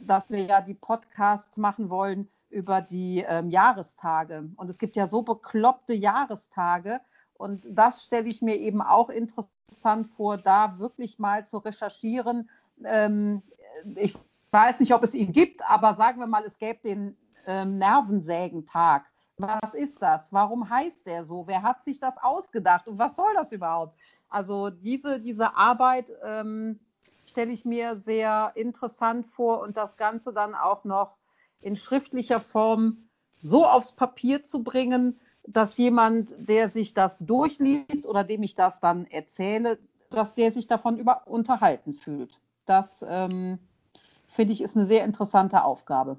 dass 0.00 0.30
wir 0.30 0.44
ja 0.44 0.60
die 0.60 0.74
Podcasts 0.74 1.56
machen 1.56 1.90
wollen 1.90 2.28
über 2.50 2.80
die 2.80 3.24
ähm, 3.28 3.50
Jahrestage. 3.50 4.48
Und 4.56 4.70
es 4.70 4.78
gibt 4.78 4.96
ja 4.96 5.06
so 5.06 5.22
bekloppte 5.22 5.94
Jahrestage. 5.94 7.00
Und 7.34 7.66
das 7.70 8.04
stelle 8.04 8.28
ich 8.28 8.42
mir 8.42 8.56
eben 8.56 8.80
auch 8.80 9.10
interessant 9.10 10.06
vor, 10.16 10.38
da 10.38 10.78
wirklich 10.78 11.18
mal 11.18 11.46
zu 11.46 11.58
recherchieren. 11.58 12.48
Ähm, 12.84 13.42
ich 13.96 14.16
weiß 14.50 14.80
nicht, 14.80 14.94
ob 14.94 15.02
es 15.02 15.14
ihn 15.14 15.32
gibt, 15.32 15.68
aber 15.68 15.94
sagen 15.94 16.20
wir 16.20 16.26
mal, 16.26 16.44
es 16.44 16.58
gäbe 16.58 16.80
den 16.82 17.16
ähm, 17.46 17.78
Nervensägentag 17.78 19.04
was 19.38 19.74
ist 19.74 20.02
das? 20.02 20.32
Warum 20.32 20.68
heißt 20.68 21.06
der 21.06 21.24
so? 21.24 21.46
Wer 21.46 21.62
hat 21.62 21.84
sich 21.84 22.00
das 22.00 22.18
ausgedacht 22.18 22.88
und 22.88 22.98
was 22.98 23.16
soll 23.16 23.32
das 23.34 23.52
überhaupt? 23.52 23.98
Also 24.28 24.70
diese, 24.70 25.20
diese 25.20 25.54
Arbeit 25.56 26.12
ähm, 26.24 26.80
stelle 27.26 27.52
ich 27.52 27.64
mir 27.64 27.96
sehr 27.96 28.52
interessant 28.54 29.26
vor 29.26 29.60
und 29.60 29.76
das 29.76 29.96
Ganze 29.96 30.32
dann 30.32 30.54
auch 30.54 30.84
noch 30.84 31.18
in 31.60 31.76
schriftlicher 31.76 32.40
Form 32.40 33.08
so 33.38 33.64
aufs 33.64 33.92
Papier 33.92 34.44
zu 34.44 34.62
bringen, 34.62 35.20
dass 35.46 35.76
jemand, 35.78 36.34
der 36.38 36.68
sich 36.68 36.94
das 36.94 37.16
durchliest 37.18 38.06
oder 38.06 38.24
dem 38.24 38.42
ich 38.42 38.54
das 38.54 38.80
dann 38.80 39.06
erzähle, 39.06 39.78
dass 40.10 40.34
der 40.34 40.50
sich 40.50 40.66
davon 40.66 40.98
über 40.98 41.26
unterhalten 41.26 41.94
fühlt. 41.94 42.40
Das 42.66 43.04
ähm, 43.08 43.58
finde 44.26 44.52
ich 44.52 44.62
ist 44.62 44.76
eine 44.76 44.86
sehr 44.86 45.04
interessante 45.04 45.64
Aufgabe. 45.64 46.18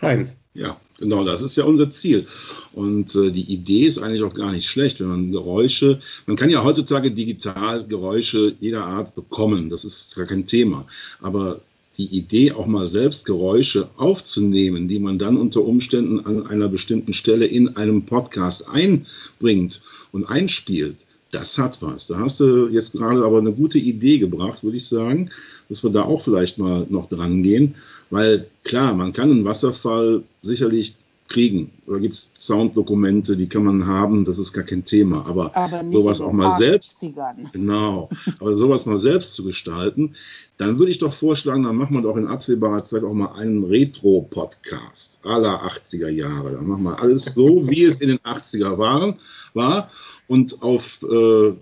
Heinz. 0.00 0.38
Ja, 0.54 0.76
genau, 0.98 1.24
das 1.24 1.40
ist 1.40 1.56
ja 1.56 1.64
unser 1.64 1.90
Ziel. 1.90 2.26
Und 2.72 3.14
äh, 3.14 3.30
die 3.30 3.52
Idee 3.52 3.82
ist 3.82 3.98
eigentlich 3.98 4.22
auch 4.22 4.34
gar 4.34 4.52
nicht 4.52 4.68
schlecht, 4.68 5.00
wenn 5.00 5.08
man 5.08 5.32
Geräusche, 5.32 6.00
man 6.26 6.36
kann 6.36 6.50
ja 6.50 6.64
heutzutage 6.64 7.10
digital 7.10 7.86
Geräusche 7.86 8.54
jeder 8.60 8.84
Art 8.84 9.14
bekommen, 9.14 9.70
das 9.70 9.84
ist 9.84 10.16
gar 10.16 10.26
kein 10.26 10.46
Thema. 10.46 10.86
Aber 11.20 11.60
die 11.96 12.06
Idee, 12.06 12.52
auch 12.52 12.66
mal 12.66 12.88
selbst 12.88 13.24
Geräusche 13.24 13.88
aufzunehmen, 13.96 14.86
die 14.86 15.00
man 15.00 15.18
dann 15.18 15.36
unter 15.36 15.62
Umständen 15.62 16.24
an 16.24 16.46
einer 16.46 16.68
bestimmten 16.68 17.12
Stelle 17.12 17.46
in 17.46 17.76
einem 17.76 18.06
Podcast 18.06 18.68
einbringt 18.68 19.80
und 20.12 20.24
einspielt, 20.24 20.96
das 21.30 21.58
hat 21.58 21.78
was. 21.82 22.06
Da 22.06 22.18
hast 22.18 22.40
du 22.40 22.68
jetzt 22.68 22.92
gerade 22.92 23.24
aber 23.24 23.38
eine 23.38 23.52
gute 23.52 23.78
Idee 23.78 24.18
gebracht, 24.18 24.62
würde 24.62 24.76
ich 24.76 24.88
sagen, 24.88 25.30
dass 25.68 25.82
wir 25.82 25.90
da 25.90 26.02
auch 26.02 26.24
vielleicht 26.24 26.58
mal 26.58 26.86
noch 26.88 27.08
dran 27.08 27.42
gehen. 27.42 27.74
Weil 28.10 28.46
klar, 28.64 28.94
man 28.94 29.12
kann 29.12 29.30
einen 29.30 29.44
Wasserfall 29.44 30.22
sicherlich 30.42 30.94
kriegen. 31.28 31.70
Da 31.86 31.98
gibt 31.98 32.14
es 32.14 32.32
Sounddokumente, 32.38 33.36
die 33.36 33.48
kann 33.48 33.64
man 33.64 33.86
haben, 33.86 34.24
das 34.24 34.38
ist 34.38 34.52
gar 34.52 34.64
kein 34.64 34.84
Thema. 34.84 35.26
Aber, 35.26 35.54
aber 35.54 35.84
sowas 35.92 36.20
auch 36.20 36.32
mal 36.32 36.56
selbst, 36.58 37.04
genau, 37.52 38.08
aber 38.40 38.56
sowas 38.56 38.86
mal 38.86 38.98
selbst 38.98 39.34
zu 39.34 39.44
gestalten, 39.44 40.16
dann 40.56 40.78
würde 40.78 40.90
ich 40.90 40.98
doch 40.98 41.12
vorschlagen, 41.12 41.62
dann 41.62 41.76
machen 41.76 41.94
wir 41.94 42.02
doch 42.02 42.16
in 42.16 42.26
absehbarer 42.26 42.82
Zeit 42.84 43.04
auch 43.04 43.12
mal 43.12 43.32
einen 43.34 43.64
Retro-Podcast 43.64 45.20
aller 45.24 45.62
80er 45.62 46.08
Jahre. 46.08 46.52
Dann 46.52 46.66
machen 46.66 46.84
wir 46.84 47.00
alles 47.00 47.26
so, 47.26 47.68
wie 47.68 47.84
es 47.84 48.00
in 48.00 48.08
den 48.08 48.18
80er 48.18 48.78
waren, 48.78 49.18
war. 49.54 49.90
Und 50.26 50.62
auf, 50.62 50.98
äh, 51.02 51.52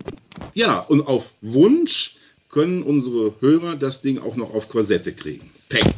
ja, 0.53 0.79
und 0.79 1.01
auf 1.01 1.25
Wunsch 1.41 2.17
können 2.49 2.83
unsere 2.83 3.33
Hörer 3.39 3.75
das 3.75 4.01
Ding 4.01 4.17
auch 4.17 4.35
noch 4.35 4.53
auf 4.53 4.67
Quasette 4.69 5.13
kriegen. 5.13 5.51
Peng. 5.69 5.93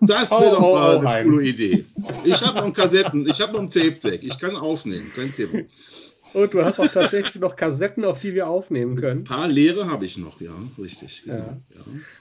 Das 0.00 0.30
wäre 0.30 0.56
oh, 0.58 0.76
doch 0.76 1.02
mal 1.02 1.16
eine 1.16 1.30
coole 1.30 1.44
Idee. 1.44 1.84
Ich 2.24 2.40
habe 2.40 2.60
noch 2.60 2.72
Kassetten, 2.72 3.28
ich 3.28 3.40
habe 3.40 3.52
noch 3.52 3.60
ein 3.60 3.70
Tape-Deck, 3.70 4.22
ich 4.22 4.38
kann 4.38 4.56
aufnehmen, 4.56 5.10
kein 5.14 5.34
Thema. 5.34 5.64
Und 6.32 6.54
du 6.54 6.64
hast 6.64 6.78
auch 6.78 6.88
tatsächlich 6.88 7.40
noch 7.40 7.56
Kassetten, 7.56 8.04
auf 8.04 8.20
die 8.20 8.34
wir 8.34 8.46
aufnehmen 8.46 8.96
können. 8.96 9.20
Ein 9.20 9.24
paar 9.24 9.48
leere 9.48 9.90
habe 9.90 10.06
ich 10.06 10.16
noch, 10.16 10.40
ja, 10.40 10.54
richtig. 10.78 11.24
Ja. 11.26 11.58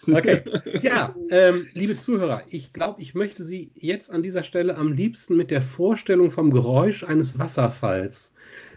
ja. 0.05 0.15
Okay. 0.15 0.41
Ja, 0.81 1.15
ähm, 1.29 1.67
liebe 1.73 1.97
Zuhörer, 1.97 2.43
ich 2.49 2.73
glaube, 2.73 3.01
ich 3.01 3.13
möchte 3.13 3.43
Sie 3.43 3.71
jetzt 3.75 4.11
an 4.11 4.23
dieser 4.23 4.43
Stelle 4.43 4.77
am 4.77 4.93
liebsten 4.93 5.37
mit 5.37 5.51
der 5.51 5.61
Vorstellung 5.61 6.31
vom 6.31 6.51
Geräusch 6.51 7.03
eines 7.03 7.37
Wasserfalls 7.37 8.33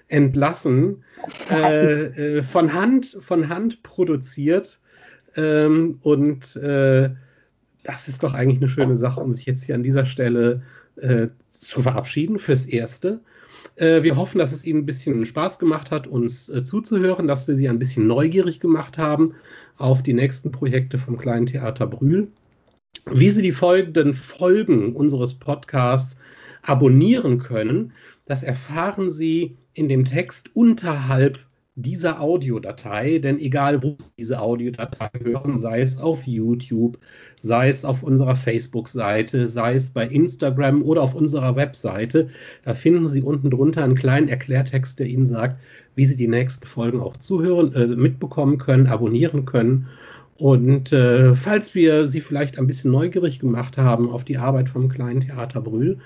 entlassen. 0.08 1.04
Äh, 1.50 2.38
äh, 2.38 2.42
von 2.42 2.72
Hand, 2.72 3.16
von 3.20 3.48
Hand 3.48 3.82
produziert. 3.82 4.80
Ähm, 5.34 5.98
und 6.02 6.56
äh, 6.56 7.10
das 7.82 8.08
ist 8.08 8.22
doch 8.22 8.34
eigentlich 8.34 8.58
eine 8.58 8.68
schöne 8.68 8.96
Sache, 8.96 9.20
um 9.20 9.32
sich 9.32 9.46
jetzt 9.46 9.64
hier 9.64 9.74
an 9.74 9.82
dieser 9.82 10.06
Stelle 10.06 10.62
äh, 10.96 11.28
zu 11.52 11.80
verabschieden 11.80 12.38
fürs 12.38 12.66
Erste. 12.66 13.20
Äh, 13.76 14.02
wir 14.02 14.16
hoffen, 14.16 14.38
dass 14.38 14.52
es 14.52 14.64
Ihnen 14.64 14.80
ein 14.80 14.86
bisschen 14.86 15.24
Spaß 15.26 15.58
gemacht 15.58 15.90
hat, 15.90 16.06
uns 16.06 16.48
äh, 16.48 16.64
zuzuhören, 16.64 17.28
dass 17.28 17.48
wir 17.48 17.56
Sie 17.56 17.68
ein 17.68 17.78
bisschen 17.78 18.06
neugierig 18.06 18.60
gemacht 18.60 18.98
haben 18.98 19.34
auf 19.78 20.02
die 20.02 20.12
nächsten 20.12 20.52
Projekte 20.52 20.98
vom 20.98 21.18
Kleinen 21.18 21.46
Theater 21.46 21.86
Brühl. 21.86 22.28
Wie 23.10 23.30
Sie 23.30 23.42
die 23.42 23.52
folgenden 23.52 24.14
Folgen 24.14 24.94
unseres 24.94 25.34
Podcasts 25.34 26.18
abonnieren 26.62 27.38
können, 27.38 27.92
das 28.26 28.42
erfahren 28.42 29.10
Sie 29.10 29.56
in 29.74 29.88
dem 29.88 30.04
Text 30.04 30.54
unterhalb 30.54 31.38
dieser 31.74 32.20
Audiodatei, 32.20 33.18
denn 33.18 33.38
egal 33.38 33.82
wo 33.82 33.96
Sie 33.98 34.12
diese 34.18 34.40
Audiodatei 34.40 35.08
hören, 35.22 35.58
sei 35.58 35.80
es 35.80 35.96
auf 35.96 36.26
YouTube, 36.26 36.98
sei 37.40 37.70
es 37.70 37.84
auf 37.84 38.02
unserer 38.02 38.36
Facebook-Seite, 38.36 39.48
sei 39.48 39.74
es 39.76 39.90
bei 39.90 40.06
Instagram 40.06 40.82
oder 40.82 41.02
auf 41.02 41.14
unserer 41.14 41.56
Webseite, 41.56 42.28
da 42.64 42.74
finden 42.74 43.06
Sie 43.06 43.22
unten 43.22 43.48
drunter 43.48 43.84
einen 43.84 43.94
kleinen 43.94 44.28
Erklärtext, 44.28 44.98
der 44.98 45.06
Ihnen 45.06 45.26
sagt, 45.26 45.60
wie 45.94 46.04
Sie 46.04 46.16
die 46.16 46.28
nächsten 46.28 46.66
Folgen 46.66 47.00
auch 47.00 47.16
zuhören, 47.16 47.74
äh, 47.74 47.86
mitbekommen 47.86 48.58
können, 48.58 48.86
abonnieren 48.86 49.46
können. 49.46 49.88
Und 50.36 50.92
äh, 50.92 51.34
falls 51.34 51.74
wir 51.74 52.06
Sie 52.06 52.20
vielleicht 52.20 52.58
ein 52.58 52.66
bisschen 52.66 52.90
neugierig 52.90 53.38
gemacht 53.38 53.78
haben 53.78 54.10
auf 54.10 54.24
die 54.24 54.36
Arbeit 54.36 54.68
vom 54.68 54.90
kleinen 54.90 55.20
Theater 55.20 55.62
Brühl, 55.62 55.98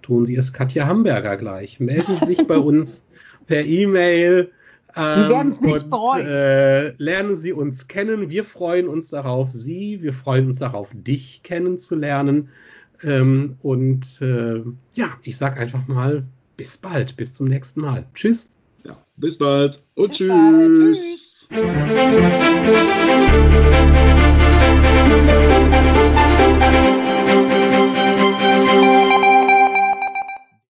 tun 0.00 0.24
Sie 0.24 0.36
es 0.36 0.54
Katja 0.54 0.86
Hamburger 0.86 1.36
gleich. 1.36 1.78
Melden 1.78 2.14
Sie 2.14 2.26
sich 2.26 2.46
bei 2.46 2.58
uns 2.58 3.04
per 3.46 3.64
E-Mail 3.64 4.50
ähm, 4.96 5.22
Sie 5.22 5.28
werden 5.28 5.48
es 5.48 5.60
nicht 5.60 5.84
und, 5.84 5.90
bereuen. 5.90 6.26
Äh, 6.26 6.90
lernen 6.96 7.36
Sie 7.36 7.52
uns 7.52 7.88
kennen. 7.88 8.30
Wir 8.30 8.44
freuen 8.44 8.88
uns 8.88 9.08
darauf, 9.08 9.50
Sie, 9.50 10.02
wir 10.02 10.12
freuen 10.12 10.48
uns 10.48 10.58
darauf, 10.58 10.90
dich 10.92 11.42
kennenzulernen. 11.42 12.50
Ähm, 13.02 13.56
und 13.62 14.20
äh, 14.20 14.62
ja, 14.94 15.10
ich 15.22 15.36
sage 15.36 15.60
einfach 15.60 15.86
mal, 15.88 16.24
bis 16.56 16.76
bald, 16.76 17.16
bis 17.16 17.34
zum 17.34 17.46
nächsten 17.48 17.80
Mal. 17.80 18.06
Tschüss. 18.14 18.50
Ja, 18.84 18.96
bis 19.16 19.38
bald 19.38 19.82
und 19.94 20.08
bis 20.08 20.18
tschüss. 20.18 20.28
Bald. 20.28 20.76
tschüss. 20.76 21.30